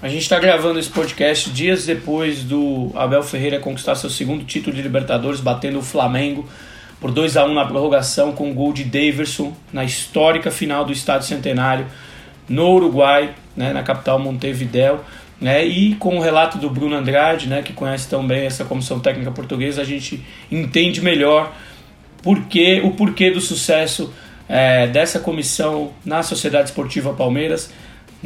A 0.06 0.08
gente 0.08 0.22
está 0.22 0.38
gravando 0.38 0.78
esse 0.78 0.88
podcast 0.88 1.50
dias 1.50 1.84
depois 1.84 2.44
do 2.44 2.92
Abel 2.94 3.24
Ferreira 3.24 3.58
conquistar 3.58 3.96
seu 3.96 4.08
segundo 4.08 4.44
título 4.44 4.76
de 4.76 4.80
Libertadores, 4.80 5.40
batendo 5.40 5.80
o 5.80 5.82
Flamengo 5.82 6.48
por 7.00 7.10
2 7.10 7.36
a 7.36 7.44
1 7.44 7.52
na 7.52 7.64
prorrogação 7.64 8.30
com 8.30 8.48
o 8.48 8.54
gol 8.54 8.72
de 8.72 8.84
Daverson 8.84 9.52
na 9.72 9.82
histórica 9.82 10.48
final 10.48 10.84
do 10.84 10.92
Estádio 10.92 11.26
Centenário 11.26 11.86
no 12.48 12.70
Uruguai, 12.70 13.34
né, 13.56 13.72
na 13.72 13.82
capital 13.82 14.20
Montevideo. 14.20 15.00
Né, 15.40 15.66
e 15.66 15.96
com 15.96 16.16
o 16.16 16.20
relato 16.20 16.56
do 16.56 16.70
Bruno 16.70 16.94
Andrade, 16.94 17.48
né, 17.48 17.62
que 17.62 17.72
conhece 17.72 18.08
tão 18.08 18.24
bem 18.24 18.46
essa 18.46 18.64
comissão 18.64 19.00
técnica 19.00 19.32
portuguesa, 19.32 19.82
a 19.82 19.84
gente 19.84 20.24
entende 20.52 21.00
melhor 21.00 21.52
porque, 22.22 22.80
o 22.84 22.92
porquê 22.92 23.32
do 23.32 23.40
sucesso 23.40 24.14
é, 24.48 24.86
dessa 24.86 25.18
comissão 25.18 25.90
na 26.04 26.22
Sociedade 26.22 26.68
Esportiva 26.68 27.12
Palmeiras 27.12 27.72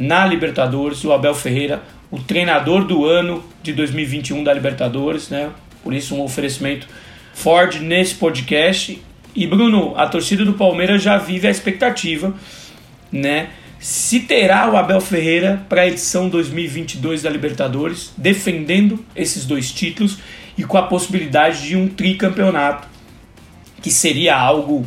na 0.01 0.25
Libertadores, 0.25 1.03
o 1.03 1.13
Abel 1.13 1.35
Ferreira, 1.35 1.83
o 2.09 2.17
treinador 2.17 2.83
do 2.83 3.05
ano 3.05 3.43
de 3.61 3.71
2021 3.71 4.43
da 4.43 4.51
Libertadores, 4.51 5.29
né? 5.29 5.51
Por 5.83 5.93
isso 5.93 6.15
um 6.15 6.21
oferecimento 6.21 6.87
Ford 7.35 7.75
nesse 7.75 8.15
podcast. 8.15 8.99
E 9.35 9.45
Bruno, 9.45 9.93
a 9.95 10.07
torcida 10.07 10.43
do 10.43 10.53
Palmeiras 10.53 11.03
já 11.03 11.19
vive 11.19 11.47
a 11.47 11.51
expectativa, 11.51 12.33
né? 13.11 13.49
se 13.79 14.21
terá 14.21 14.69
o 14.69 14.77
Abel 14.77 15.01
Ferreira 15.01 15.65
para 15.67 15.81
a 15.81 15.87
edição 15.87 16.29
2022 16.29 17.23
da 17.23 17.29
Libertadores, 17.29 18.11
defendendo 18.17 19.03
esses 19.15 19.45
dois 19.45 19.71
títulos 19.71 20.17
e 20.57 20.63
com 20.63 20.77
a 20.77 20.83
possibilidade 20.83 21.67
de 21.67 21.75
um 21.75 21.87
tricampeonato, 21.87 22.87
que 23.81 23.89
seria 23.89 24.35
algo 24.35 24.85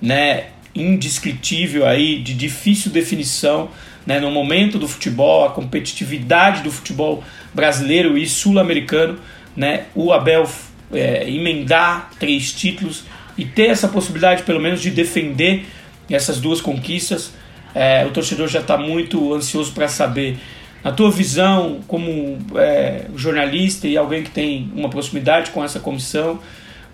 né, 0.00 0.46
indescritível 0.74 1.86
aí, 1.86 2.20
de 2.20 2.34
difícil 2.34 2.90
definição 2.90 3.70
né, 4.06 4.18
no 4.20 4.30
momento 4.30 4.78
do 4.78 4.88
futebol, 4.88 5.44
a 5.44 5.50
competitividade 5.50 6.62
do 6.62 6.70
futebol 6.70 7.22
brasileiro 7.54 8.16
e 8.18 8.26
sul-americano, 8.26 9.18
né, 9.56 9.84
o 9.94 10.12
Abel 10.12 10.48
é, 10.92 11.28
emendar 11.28 12.10
três 12.18 12.52
títulos 12.52 13.04
e 13.36 13.44
ter 13.44 13.68
essa 13.68 13.88
possibilidade 13.88 14.42
pelo 14.42 14.60
menos 14.60 14.80
de 14.80 14.90
defender 14.90 15.64
essas 16.10 16.40
duas 16.40 16.60
conquistas. 16.60 17.32
É, 17.74 18.04
o 18.04 18.10
torcedor 18.10 18.48
já 18.48 18.60
está 18.60 18.76
muito 18.76 19.32
ansioso 19.32 19.72
para 19.72 19.88
saber, 19.88 20.38
na 20.84 20.92
tua 20.92 21.10
visão, 21.10 21.80
como 21.86 22.38
é, 22.56 23.06
jornalista 23.16 23.86
e 23.86 23.96
alguém 23.96 24.22
que 24.22 24.30
tem 24.30 24.70
uma 24.74 24.90
proximidade 24.90 25.50
com 25.50 25.64
essa 25.64 25.80
comissão, 25.80 26.40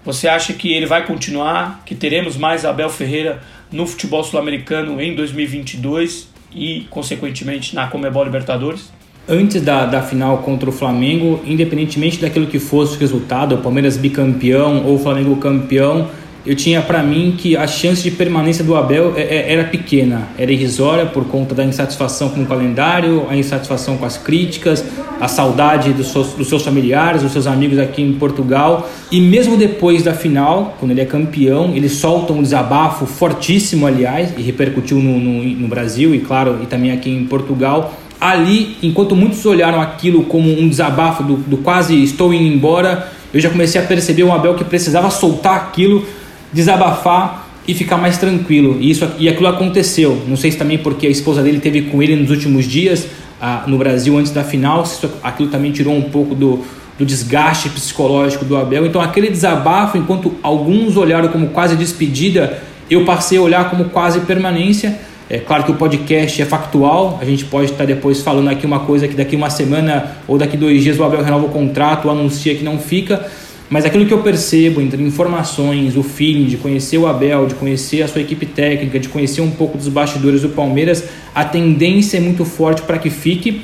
você 0.04 0.28
acha 0.28 0.52
que 0.52 0.72
ele 0.72 0.86
vai 0.86 1.04
continuar, 1.04 1.82
que 1.84 1.94
teremos 1.94 2.36
mais 2.36 2.64
Abel 2.64 2.88
Ferreira 2.88 3.42
no 3.70 3.86
futebol 3.86 4.22
sul-americano 4.22 5.00
em 5.00 5.14
2022 5.14 6.27
e, 6.54 6.86
consequentemente, 6.90 7.74
na 7.74 7.86
Comebol 7.86 8.24
Libertadores? 8.24 8.92
Antes 9.28 9.60
da, 9.60 9.84
da 9.84 10.00
final 10.00 10.38
contra 10.38 10.70
o 10.70 10.72
Flamengo, 10.72 11.40
independentemente 11.44 12.18
daquilo 12.18 12.46
que 12.46 12.58
fosse 12.58 12.96
o 12.96 12.98
resultado, 12.98 13.54
o 13.54 13.58
Palmeiras 13.58 13.96
bicampeão 13.96 14.86
ou 14.86 14.94
o 14.94 14.98
Flamengo 14.98 15.36
campeão, 15.36 16.08
eu 16.48 16.56
tinha 16.56 16.80
para 16.80 17.02
mim 17.02 17.34
que 17.36 17.54
a 17.54 17.66
chance 17.66 18.02
de 18.02 18.10
permanência 18.10 18.64
do 18.64 18.74
Abel 18.74 19.12
é, 19.14 19.20
é, 19.20 19.52
era 19.52 19.64
pequena, 19.64 20.28
era 20.38 20.50
irrisória 20.50 21.04
por 21.04 21.26
conta 21.26 21.54
da 21.54 21.62
insatisfação 21.62 22.30
com 22.30 22.40
o 22.40 22.46
calendário, 22.46 23.26
a 23.28 23.36
insatisfação 23.36 23.98
com 23.98 24.06
as 24.06 24.16
críticas, 24.16 24.82
a 25.20 25.28
saudade 25.28 25.92
dos 25.92 26.10
seus, 26.10 26.28
dos 26.28 26.48
seus 26.48 26.62
familiares, 26.62 27.22
dos 27.22 27.32
seus 27.32 27.46
amigos 27.46 27.78
aqui 27.78 28.00
em 28.00 28.14
Portugal. 28.14 28.88
E 29.12 29.20
mesmo 29.20 29.58
depois 29.58 30.02
da 30.02 30.14
final, 30.14 30.74
quando 30.80 30.92
ele 30.92 31.02
é 31.02 31.04
campeão, 31.04 31.74
ele 31.74 31.86
solta 31.86 32.32
um 32.32 32.40
desabafo 32.40 33.04
fortíssimo, 33.04 33.86
aliás, 33.86 34.32
e 34.34 34.40
repercutiu 34.40 34.96
no, 35.00 35.20
no, 35.20 35.44
no 35.44 35.68
Brasil 35.68 36.14
e, 36.14 36.20
claro, 36.20 36.60
e 36.62 36.66
também 36.66 36.92
aqui 36.92 37.10
em 37.10 37.26
Portugal. 37.26 37.92
Ali, 38.18 38.78
enquanto 38.82 39.14
muitos 39.14 39.44
olharam 39.44 39.82
aquilo 39.82 40.24
como 40.24 40.50
um 40.50 40.66
desabafo 40.66 41.22
do, 41.22 41.36
do 41.36 41.58
quase 41.58 42.02
estou 42.02 42.32
indo 42.32 42.50
embora, 42.50 43.12
eu 43.34 43.38
já 43.38 43.50
comecei 43.50 43.78
a 43.78 43.84
perceber 43.84 44.24
um 44.24 44.32
Abel 44.32 44.54
que 44.54 44.64
precisava 44.64 45.10
soltar 45.10 45.54
aquilo 45.56 46.06
desabafar 46.52 47.46
e 47.66 47.74
ficar 47.74 47.98
mais 47.98 48.16
tranquilo. 48.16 48.78
E, 48.80 48.90
isso, 48.90 49.08
e 49.18 49.28
aquilo 49.28 49.48
aconteceu. 49.48 50.22
Não 50.26 50.36
sei 50.36 50.50
se 50.50 50.56
também 50.56 50.78
porque 50.78 51.06
a 51.06 51.10
esposa 51.10 51.42
dele 51.42 51.60
teve 51.60 51.82
com 51.82 52.02
ele 52.02 52.16
nos 52.16 52.30
últimos 52.30 52.64
dias 52.64 53.06
ah, 53.40 53.64
no 53.66 53.78
Brasil 53.78 54.16
antes 54.18 54.32
da 54.32 54.42
final, 54.42 54.84
se 54.84 55.08
aquilo 55.22 55.48
também 55.48 55.70
tirou 55.70 55.94
um 55.94 56.02
pouco 56.02 56.34
do, 56.34 56.64
do 56.98 57.04
desgaste 57.04 57.68
psicológico 57.68 58.44
do 58.44 58.56
Abel. 58.56 58.86
Então 58.86 59.00
aquele 59.00 59.30
desabafo, 59.30 59.96
enquanto 59.96 60.34
alguns 60.42 60.96
olharam 60.96 61.28
como 61.28 61.48
quase 61.48 61.76
despedida, 61.76 62.58
eu 62.90 63.04
passei 63.04 63.38
a 63.38 63.42
olhar 63.42 63.70
como 63.70 63.86
quase 63.86 64.20
permanência. 64.20 64.98
É 65.30 65.38
claro 65.38 65.62
que 65.64 65.70
o 65.70 65.74
podcast 65.74 66.40
é 66.40 66.44
factual, 66.46 67.18
a 67.20 67.24
gente 67.24 67.44
pode 67.44 67.70
estar 67.70 67.84
depois 67.84 68.22
falando 68.22 68.48
aqui 68.48 68.64
uma 68.64 68.80
coisa 68.80 69.06
que 69.06 69.14
daqui 69.14 69.36
uma 69.36 69.50
semana 69.50 70.16
ou 70.26 70.38
daqui 70.38 70.56
dois 70.56 70.82
dias 70.82 70.98
o 70.98 71.04
Abel 71.04 71.22
renova 71.22 71.44
o 71.44 71.50
contrato 71.50 72.08
anuncia 72.08 72.54
que 72.54 72.64
não 72.64 72.78
fica, 72.78 73.30
mas 73.70 73.84
aquilo 73.84 74.06
que 74.06 74.14
eu 74.14 74.22
percebo 74.22 74.80
entre 74.80 75.02
informações, 75.02 75.96
o 75.96 76.02
feeling 76.02 76.46
de 76.46 76.56
conhecer 76.56 76.96
o 76.96 77.06
Abel, 77.06 77.46
de 77.46 77.54
conhecer 77.54 78.02
a 78.02 78.08
sua 78.08 78.22
equipe 78.22 78.46
técnica, 78.46 78.98
de 78.98 79.08
conhecer 79.08 79.42
um 79.42 79.50
pouco 79.50 79.76
dos 79.76 79.88
bastidores 79.88 80.40
do 80.40 80.48
Palmeiras, 80.48 81.04
a 81.34 81.44
tendência 81.44 82.16
é 82.16 82.20
muito 82.20 82.46
forte 82.46 82.82
para 82.82 82.98
que 82.98 83.10
fique. 83.10 83.60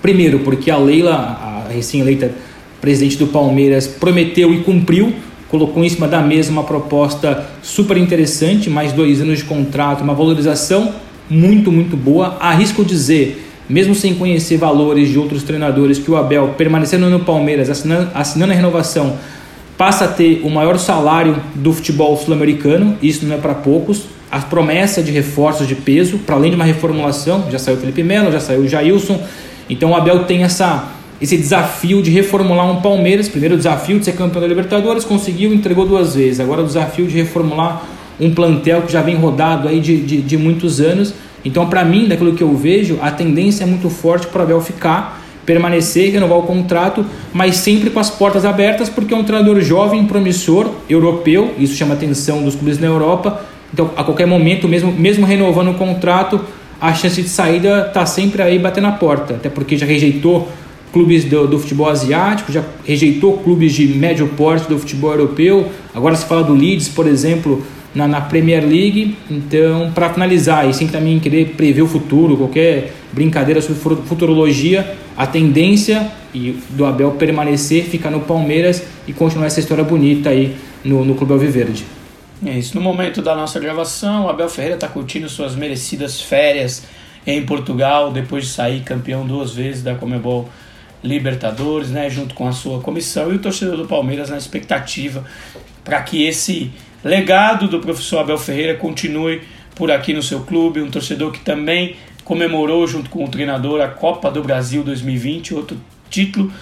Primeiro, 0.00 0.38
porque 0.40 0.70
a 0.70 0.78
Leila, 0.78 1.14
a 1.14 1.68
recém-eleita 1.70 2.32
presidente 2.80 3.18
do 3.18 3.26
Palmeiras, 3.26 3.86
prometeu 3.86 4.54
e 4.54 4.62
cumpriu, 4.62 5.12
colocou 5.48 5.84
em 5.84 5.88
cima 5.88 6.08
da 6.08 6.22
mesa 6.22 6.50
uma 6.50 6.64
proposta 6.64 7.46
super 7.62 7.98
interessante, 7.98 8.70
mais 8.70 8.92
dois 8.92 9.20
anos 9.20 9.40
de 9.40 9.44
contrato, 9.44 10.02
uma 10.02 10.14
valorização 10.14 10.94
muito, 11.28 11.70
muito 11.70 11.98
boa. 11.98 12.38
Arrisco 12.40 12.82
dizer 12.82 13.47
mesmo 13.68 13.94
sem 13.94 14.14
conhecer 14.14 14.56
valores 14.56 15.10
de 15.10 15.18
outros 15.18 15.42
treinadores, 15.42 15.98
que 15.98 16.10
o 16.10 16.16
Abel, 16.16 16.54
permanecendo 16.56 17.10
no 17.10 17.20
Palmeiras, 17.20 17.68
assinando, 17.68 18.10
assinando 18.14 18.52
a 18.52 18.56
renovação, 18.56 19.16
passa 19.76 20.06
a 20.06 20.08
ter 20.08 20.40
o 20.42 20.50
maior 20.50 20.78
salário 20.78 21.36
do 21.54 21.72
futebol 21.72 22.16
sul-americano, 22.16 22.96
isso 23.02 23.26
não 23.26 23.36
é 23.36 23.38
para 23.38 23.54
poucos. 23.54 24.04
A 24.30 24.40
promessa 24.40 25.02
de 25.02 25.12
reforços 25.12 25.66
de 25.66 25.74
peso, 25.74 26.18
para 26.18 26.36
além 26.36 26.50
de 26.50 26.56
uma 26.56 26.64
reformulação, 26.64 27.46
já 27.50 27.58
saiu 27.58 27.76
o 27.76 27.80
Felipe 27.80 28.02
Melo, 28.02 28.32
já 28.32 28.40
saiu 28.40 28.62
o 28.62 28.68
Jailson, 28.68 29.20
então 29.68 29.90
o 29.90 29.94
Abel 29.94 30.24
tem 30.24 30.42
essa, 30.42 30.88
esse 31.20 31.36
desafio 31.36 32.02
de 32.02 32.10
reformular 32.10 32.70
um 32.70 32.80
Palmeiras. 32.80 33.28
Primeiro 33.28 33.54
o 33.54 33.58
desafio 33.58 33.98
de 33.98 34.04
ser 34.04 34.12
campeão 34.12 34.40
da 34.40 34.48
Libertadores, 34.48 35.04
conseguiu, 35.04 35.52
entregou 35.52 35.86
duas 35.86 36.14
vezes. 36.14 36.40
Agora 36.40 36.62
o 36.62 36.66
desafio 36.66 37.06
de 37.06 37.16
reformular 37.16 37.82
um 38.20 38.34
plantel 38.34 38.82
que 38.82 38.92
já 38.92 39.00
vem 39.00 39.14
rodado 39.14 39.68
aí 39.68 39.80
de, 39.80 39.98
de, 40.00 40.20
de 40.20 40.36
muitos 40.36 40.80
anos 40.80 41.14
então, 41.44 41.66
para 41.66 41.84
mim, 41.84 42.08
daquilo 42.08 42.34
que 42.34 42.42
eu 42.42 42.54
vejo, 42.54 42.98
a 43.00 43.10
tendência 43.10 43.64
é 43.64 43.66
muito 43.66 43.88
forte 43.88 44.26
para 44.26 44.40
o 44.40 44.42
Abel 44.42 44.60
ficar, 44.60 45.22
permanecer, 45.46 46.12
renovar 46.12 46.38
o 46.38 46.42
contrato, 46.42 47.06
mas 47.32 47.56
sempre 47.56 47.90
com 47.90 47.98
as 47.98 48.10
portas 48.10 48.44
abertas, 48.44 48.88
porque 48.88 49.14
é 49.14 49.16
um 49.16 49.24
treinador 49.24 49.60
jovem, 49.60 50.04
promissor, 50.04 50.70
europeu, 50.90 51.54
isso 51.58 51.74
chama 51.74 51.94
a 51.94 51.96
atenção 51.96 52.42
dos 52.42 52.54
clubes 52.54 52.78
na 52.78 52.86
Europa. 52.86 53.40
Então, 53.72 53.90
a 53.96 54.04
qualquer 54.04 54.26
momento, 54.26 54.68
mesmo, 54.68 54.92
mesmo 54.92 55.24
renovando 55.24 55.70
o 55.70 55.74
contrato, 55.74 56.40
a 56.80 56.92
chance 56.94 57.22
de 57.22 57.28
saída 57.28 57.86
está 57.88 58.04
sempre 58.04 58.42
aí 58.42 58.58
batendo 58.58 58.84
na 58.84 58.92
porta, 58.92 59.34
até 59.34 59.48
porque 59.48 59.76
já 59.76 59.86
rejeitou 59.86 60.48
clubes 60.92 61.24
do, 61.24 61.46
do, 61.46 61.58
futebol 61.58 61.88
asiático, 61.88 62.52
já 62.52 62.62
rejeitou 62.84 63.38
clubes 63.38 63.72
de 63.72 63.86
médio 63.88 64.26
porte 64.28 64.68
do 64.68 64.78
futebol 64.78 65.12
europeu. 65.12 65.66
Agora 65.94 66.14
se 66.14 66.24
fala 66.24 66.42
do 66.42 66.54
Leeds, 66.54 66.88
por 66.88 67.06
exemplo, 67.06 67.62
na, 67.94 68.06
na 68.06 68.20
Premier 68.20 68.64
League. 68.64 69.16
Então, 69.30 69.92
para 69.94 70.12
finalizar, 70.12 70.68
e 70.68 70.74
sem 70.74 70.88
também 70.88 71.18
querer 71.18 71.54
prever 71.56 71.82
o 71.82 71.86
futuro, 71.86 72.36
qualquer 72.36 72.92
brincadeira 73.12 73.60
sobre 73.60 74.02
futurologia, 74.02 74.96
a 75.16 75.26
tendência 75.26 76.10
e 76.34 76.58
do 76.70 76.84
Abel 76.84 77.12
permanecer, 77.12 77.84
ficar 77.84 78.10
no 78.10 78.20
Palmeiras 78.20 78.84
e 79.06 79.12
continuar 79.12 79.46
essa 79.46 79.60
história 79.60 79.82
bonita 79.82 80.30
aí 80.30 80.54
no, 80.84 81.04
no 81.04 81.14
Clube 81.14 81.32
Alviverde. 81.32 81.84
É 82.44 82.56
isso. 82.56 82.76
No 82.76 82.80
momento 82.80 83.20
da 83.20 83.34
nossa 83.34 83.58
gravação, 83.58 84.26
o 84.26 84.28
Abel 84.28 84.48
Ferreira 84.48 84.76
está 84.76 84.86
curtindo 84.86 85.28
suas 85.28 85.56
merecidas 85.56 86.20
férias 86.20 86.84
em 87.26 87.44
Portugal, 87.44 88.12
depois 88.12 88.44
de 88.44 88.50
sair 88.50 88.80
campeão 88.80 89.26
duas 89.26 89.52
vezes 89.52 89.82
da 89.82 89.94
Comebol 89.94 90.48
Libertadores, 91.02 91.90
né, 91.90 92.08
junto 92.10 92.34
com 92.34 92.46
a 92.46 92.52
sua 92.52 92.80
comissão, 92.80 93.32
e 93.32 93.36
o 93.36 93.38
torcedor 93.38 93.76
do 93.76 93.86
Palmeiras 93.86 94.30
na 94.30 94.36
expectativa 94.36 95.24
para 95.84 96.02
que 96.02 96.24
esse 96.24 96.70
legado 97.08 97.66
do 97.66 97.80
professor 97.80 98.20
Abel 98.20 98.38
Ferreira 98.38 98.74
continue 98.74 99.42
por 99.74 99.90
aqui 99.90 100.12
no 100.12 100.22
seu 100.22 100.40
clube, 100.40 100.82
um 100.82 100.90
torcedor 100.90 101.32
que 101.32 101.40
também 101.40 101.96
comemorou 102.24 102.86
junto 102.86 103.08
com 103.08 103.24
o 103.24 103.28
treinador 103.28 103.80
a 103.80 103.88
Copa 103.88 104.30
do 104.30 104.42
Brasil 104.42 104.84
2020, 104.84 105.54
outro 105.54 105.80
título 106.10 106.52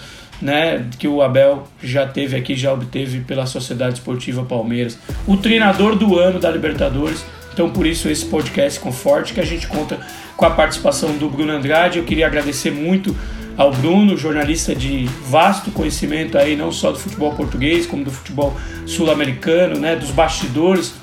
né, 0.41 0.85
que 0.97 1.07
o 1.07 1.21
Abel 1.21 1.67
já 1.81 2.05
teve 2.05 2.35
aqui, 2.35 2.55
já 2.55 2.71
obteve 2.71 3.21
pela 3.21 3.45
Sociedade 3.45 3.95
Esportiva 3.95 4.43
Palmeiras. 4.43 4.97
O 5.25 5.35
treinador 5.35 5.95
do 5.95 6.17
ano 6.17 6.39
da 6.39 6.49
Libertadores. 6.49 7.25
Então, 7.53 7.71
por 7.71 7.87
isso, 7.87 8.07
esse 8.07 8.25
podcast 8.25 8.79
com 8.79 8.91
forte 8.91 9.33
que 9.33 9.39
a 9.39 9.45
gente 9.45 9.67
conta 9.67 9.99
com 10.35 10.45
a 10.45 10.51
participação 10.51 11.17
do 11.17 11.27
Bruno 11.27 11.51
Andrade. 11.51 11.97
Eu 11.97 12.05
queria 12.05 12.27
agradecer 12.27 12.71
muito 12.71 13.15
ao 13.57 13.71
Bruno, 13.71 14.15
jornalista 14.15 14.75
de 14.75 15.05
vasto 15.27 15.71
conhecimento 15.71 16.37
aí 16.37 16.55
não 16.55 16.71
só 16.71 16.91
do 16.91 16.99
futebol 16.99 17.33
português, 17.33 17.87
como 17.87 18.03
do 18.03 18.11
futebol 18.11 18.55
sul-americano, 18.85 19.79
né, 19.79 19.95
dos 19.95 20.11
bastidores 20.11 20.93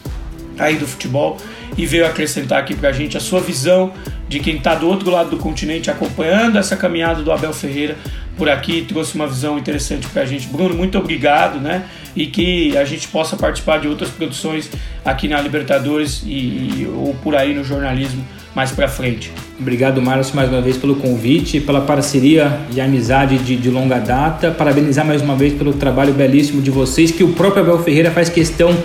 aí 0.58 0.76
do 0.76 0.86
futebol 0.86 1.36
e 1.76 1.84
veio 1.84 2.06
acrescentar 2.06 2.60
aqui 2.60 2.74
para 2.74 2.90
a 2.90 2.92
gente 2.92 3.16
a 3.16 3.20
sua 3.20 3.40
visão 3.40 3.92
de 4.28 4.38
quem 4.38 4.56
está 4.56 4.74
do 4.74 4.88
outro 4.88 5.10
lado 5.10 5.30
do 5.30 5.36
continente 5.36 5.90
acompanhando 5.90 6.56
essa 6.56 6.76
caminhada 6.76 7.22
do 7.22 7.32
Abel 7.32 7.52
Ferreira 7.52 7.96
por 8.36 8.48
aqui, 8.48 8.84
trouxe 8.86 9.14
uma 9.14 9.26
visão 9.26 9.58
interessante 9.58 10.06
para 10.08 10.22
a 10.22 10.26
gente. 10.26 10.46
Bruno, 10.48 10.74
muito 10.74 10.98
obrigado, 10.98 11.60
né? 11.60 11.84
E 12.16 12.26
que 12.26 12.76
a 12.76 12.84
gente 12.84 13.08
possa 13.08 13.36
participar 13.36 13.78
de 13.78 13.88
outras 13.88 14.10
produções 14.10 14.70
aqui 15.04 15.28
na 15.28 15.40
Libertadores 15.40 16.22
e, 16.24 16.28
e 16.28 16.92
ou 16.94 17.14
por 17.22 17.36
aí 17.36 17.54
no 17.54 17.64
jornalismo 17.64 18.24
mais 18.54 18.70
para 18.70 18.86
frente. 18.86 19.32
Obrigado, 19.58 20.00
Márcio, 20.00 20.36
mais 20.36 20.48
uma 20.48 20.60
vez 20.60 20.76
pelo 20.76 20.94
convite, 20.96 21.60
pela 21.60 21.80
parceria 21.80 22.60
e 22.72 22.80
amizade 22.80 23.38
de, 23.38 23.56
de, 23.56 23.70
longa 23.70 23.98
data. 23.98 24.50
Parabenizar 24.52 25.04
mais 25.04 25.20
uma 25.22 25.34
vez 25.34 25.52
pelo 25.52 25.72
trabalho 25.72 26.12
belíssimo 26.14 26.62
de 26.62 26.70
vocês, 26.70 27.10
que 27.10 27.24
o 27.24 27.32
próprio 27.32 27.62
Abel 27.62 27.82
Ferreira 27.82 28.10
faz 28.12 28.28
questão 28.28 28.76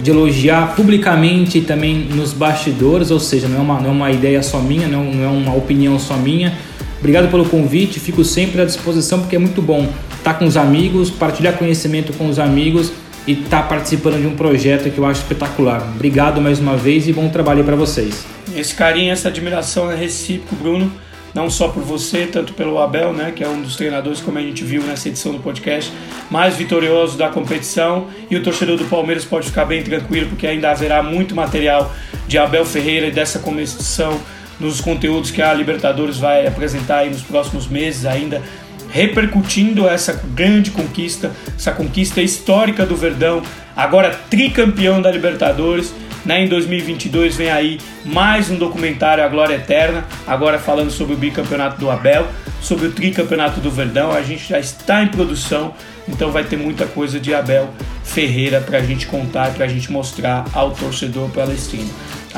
de 0.00 0.10
elogiar 0.10 0.74
publicamente 0.74 1.60
também 1.60 1.94
nos 1.94 2.32
bastidores, 2.32 3.10
ou 3.10 3.18
seja, 3.18 3.48
não 3.48 3.58
é 3.58 3.60
uma, 3.60 3.80
não 3.80 3.90
é 3.90 3.92
uma 3.92 4.10
ideia 4.10 4.42
só 4.42 4.60
minha, 4.60 4.86
não, 4.86 5.04
não 5.04 5.24
é 5.24 5.28
uma 5.28 5.54
opinião 5.54 5.98
só 5.98 6.16
minha. 6.16 6.56
Obrigado 6.98 7.30
pelo 7.30 7.44
convite, 7.44 8.00
fico 8.00 8.24
sempre 8.24 8.60
à 8.60 8.64
disposição 8.64 9.20
porque 9.20 9.36
é 9.36 9.38
muito 9.38 9.62
bom 9.62 9.88
estar 10.16 10.34
com 10.34 10.44
os 10.44 10.56
amigos, 10.56 11.10
partilhar 11.10 11.56
conhecimento 11.56 12.12
com 12.12 12.28
os 12.28 12.38
amigos 12.38 12.92
e 13.26 13.32
estar 13.32 13.68
participando 13.68 14.20
de 14.20 14.26
um 14.26 14.34
projeto 14.34 14.90
que 14.90 14.98
eu 14.98 15.06
acho 15.06 15.20
espetacular. 15.22 15.82
Obrigado 15.94 16.40
mais 16.40 16.58
uma 16.58 16.76
vez 16.76 17.06
e 17.06 17.12
bom 17.12 17.28
trabalho 17.28 17.62
para 17.62 17.76
vocês. 17.76 18.24
esse 18.54 18.74
carinho, 18.74 19.12
essa 19.12 19.28
admiração 19.28 19.90
é 19.90 19.96
recíproco, 19.96 20.56
Bruno 20.56 20.90
não 21.34 21.50
só 21.50 21.68
por 21.68 21.82
você, 21.82 22.26
tanto 22.26 22.52
pelo 22.52 22.78
Abel, 22.78 23.12
né, 23.12 23.32
que 23.34 23.44
é 23.44 23.48
um 23.48 23.60
dos 23.60 23.76
treinadores, 23.76 24.20
como 24.20 24.38
a 24.38 24.40
gente 24.40 24.64
viu 24.64 24.82
nessa 24.82 25.08
edição 25.08 25.32
do 25.32 25.38
podcast, 25.38 25.92
mais 26.30 26.56
vitorioso 26.56 27.16
da 27.16 27.28
competição. 27.28 28.08
E 28.30 28.36
o 28.36 28.42
torcedor 28.42 28.76
do 28.76 28.84
Palmeiras 28.84 29.24
pode 29.24 29.46
ficar 29.46 29.64
bem 29.64 29.82
tranquilo, 29.82 30.28
porque 30.28 30.46
ainda 30.46 30.70
haverá 30.70 31.02
muito 31.02 31.34
material 31.34 31.94
de 32.26 32.38
Abel 32.38 32.64
Ferreira 32.64 33.06
e 33.06 33.10
dessa 33.10 33.38
competição 33.38 34.18
nos 34.58 34.80
conteúdos 34.80 35.30
que 35.30 35.42
a 35.42 35.52
Libertadores 35.52 36.18
vai 36.18 36.46
apresentar 36.46 36.98
aí 36.98 37.10
nos 37.10 37.22
próximos 37.22 37.66
meses, 37.66 38.04
ainda 38.06 38.42
repercutindo 38.90 39.86
essa 39.86 40.20
grande 40.34 40.70
conquista, 40.70 41.30
essa 41.56 41.72
conquista 41.72 42.22
histórica 42.22 42.86
do 42.86 42.96
Verdão, 42.96 43.42
agora 43.76 44.18
tricampeão 44.30 45.02
da 45.02 45.10
Libertadores 45.10 45.92
né? 46.24 46.44
Em 46.44 46.48
2022 46.48 47.36
vem 47.36 47.50
aí 47.50 47.78
mais 48.04 48.50
um 48.50 48.56
documentário 48.56 49.24
A 49.24 49.28
Glória 49.28 49.54
Eterna, 49.54 50.04
agora 50.26 50.58
falando 50.58 50.90
sobre 50.90 51.14
o 51.14 51.16
bicampeonato 51.16 51.80
do 51.80 51.90
Abel, 51.90 52.26
sobre 52.60 52.88
o 52.88 52.92
tricampeonato 52.92 53.60
do 53.60 53.70
Verdão. 53.70 54.12
A 54.12 54.20
gente 54.20 54.46
já 54.48 54.58
está 54.58 55.02
em 55.02 55.08
produção, 55.08 55.74
então 56.06 56.30
vai 56.30 56.44
ter 56.44 56.56
muita 56.56 56.86
coisa 56.86 57.18
de 57.18 57.34
Abel 57.34 57.70
Ferreira 58.04 58.60
para 58.60 58.78
a 58.78 58.82
gente 58.82 59.06
contar, 59.06 59.52
para 59.54 59.64
a 59.64 59.68
gente 59.68 59.90
mostrar 59.90 60.44
ao 60.52 60.72
torcedor 60.72 61.30
palestino. 61.30 61.88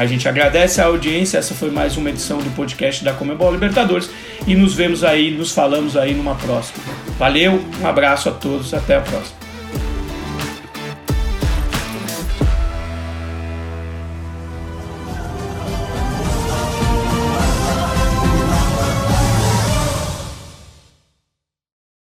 A 0.00 0.06
gente 0.06 0.26
agradece 0.26 0.80
a 0.80 0.86
audiência, 0.86 1.36
essa 1.36 1.54
foi 1.54 1.70
mais 1.70 1.98
uma 1.98 2.08
edição 2.08 2.38
do 2.38 2.48
podcast 2.56 3.04
da 3.04 3.12
Comebol 3.12 3.52
Libertadores 3.52 4.08
e 4.46 4.54
nos 4.54 4.72
vemos 4.72 5.04
aí, 5.04 5.30
nos 5.30 5.52
falamos 5.52 5.94
aí 5.94 6.14
numa 6.14 6.34
próxima. 6.36 6.82
Valeu, 7.18 7.62
um 7.82 7.86
abraço 7.86 8.30
a 8.30 8.32
todos, 8.32 8.72
até 8.72 8.96
a 8.96 9.02
próxima. 9.02 9.39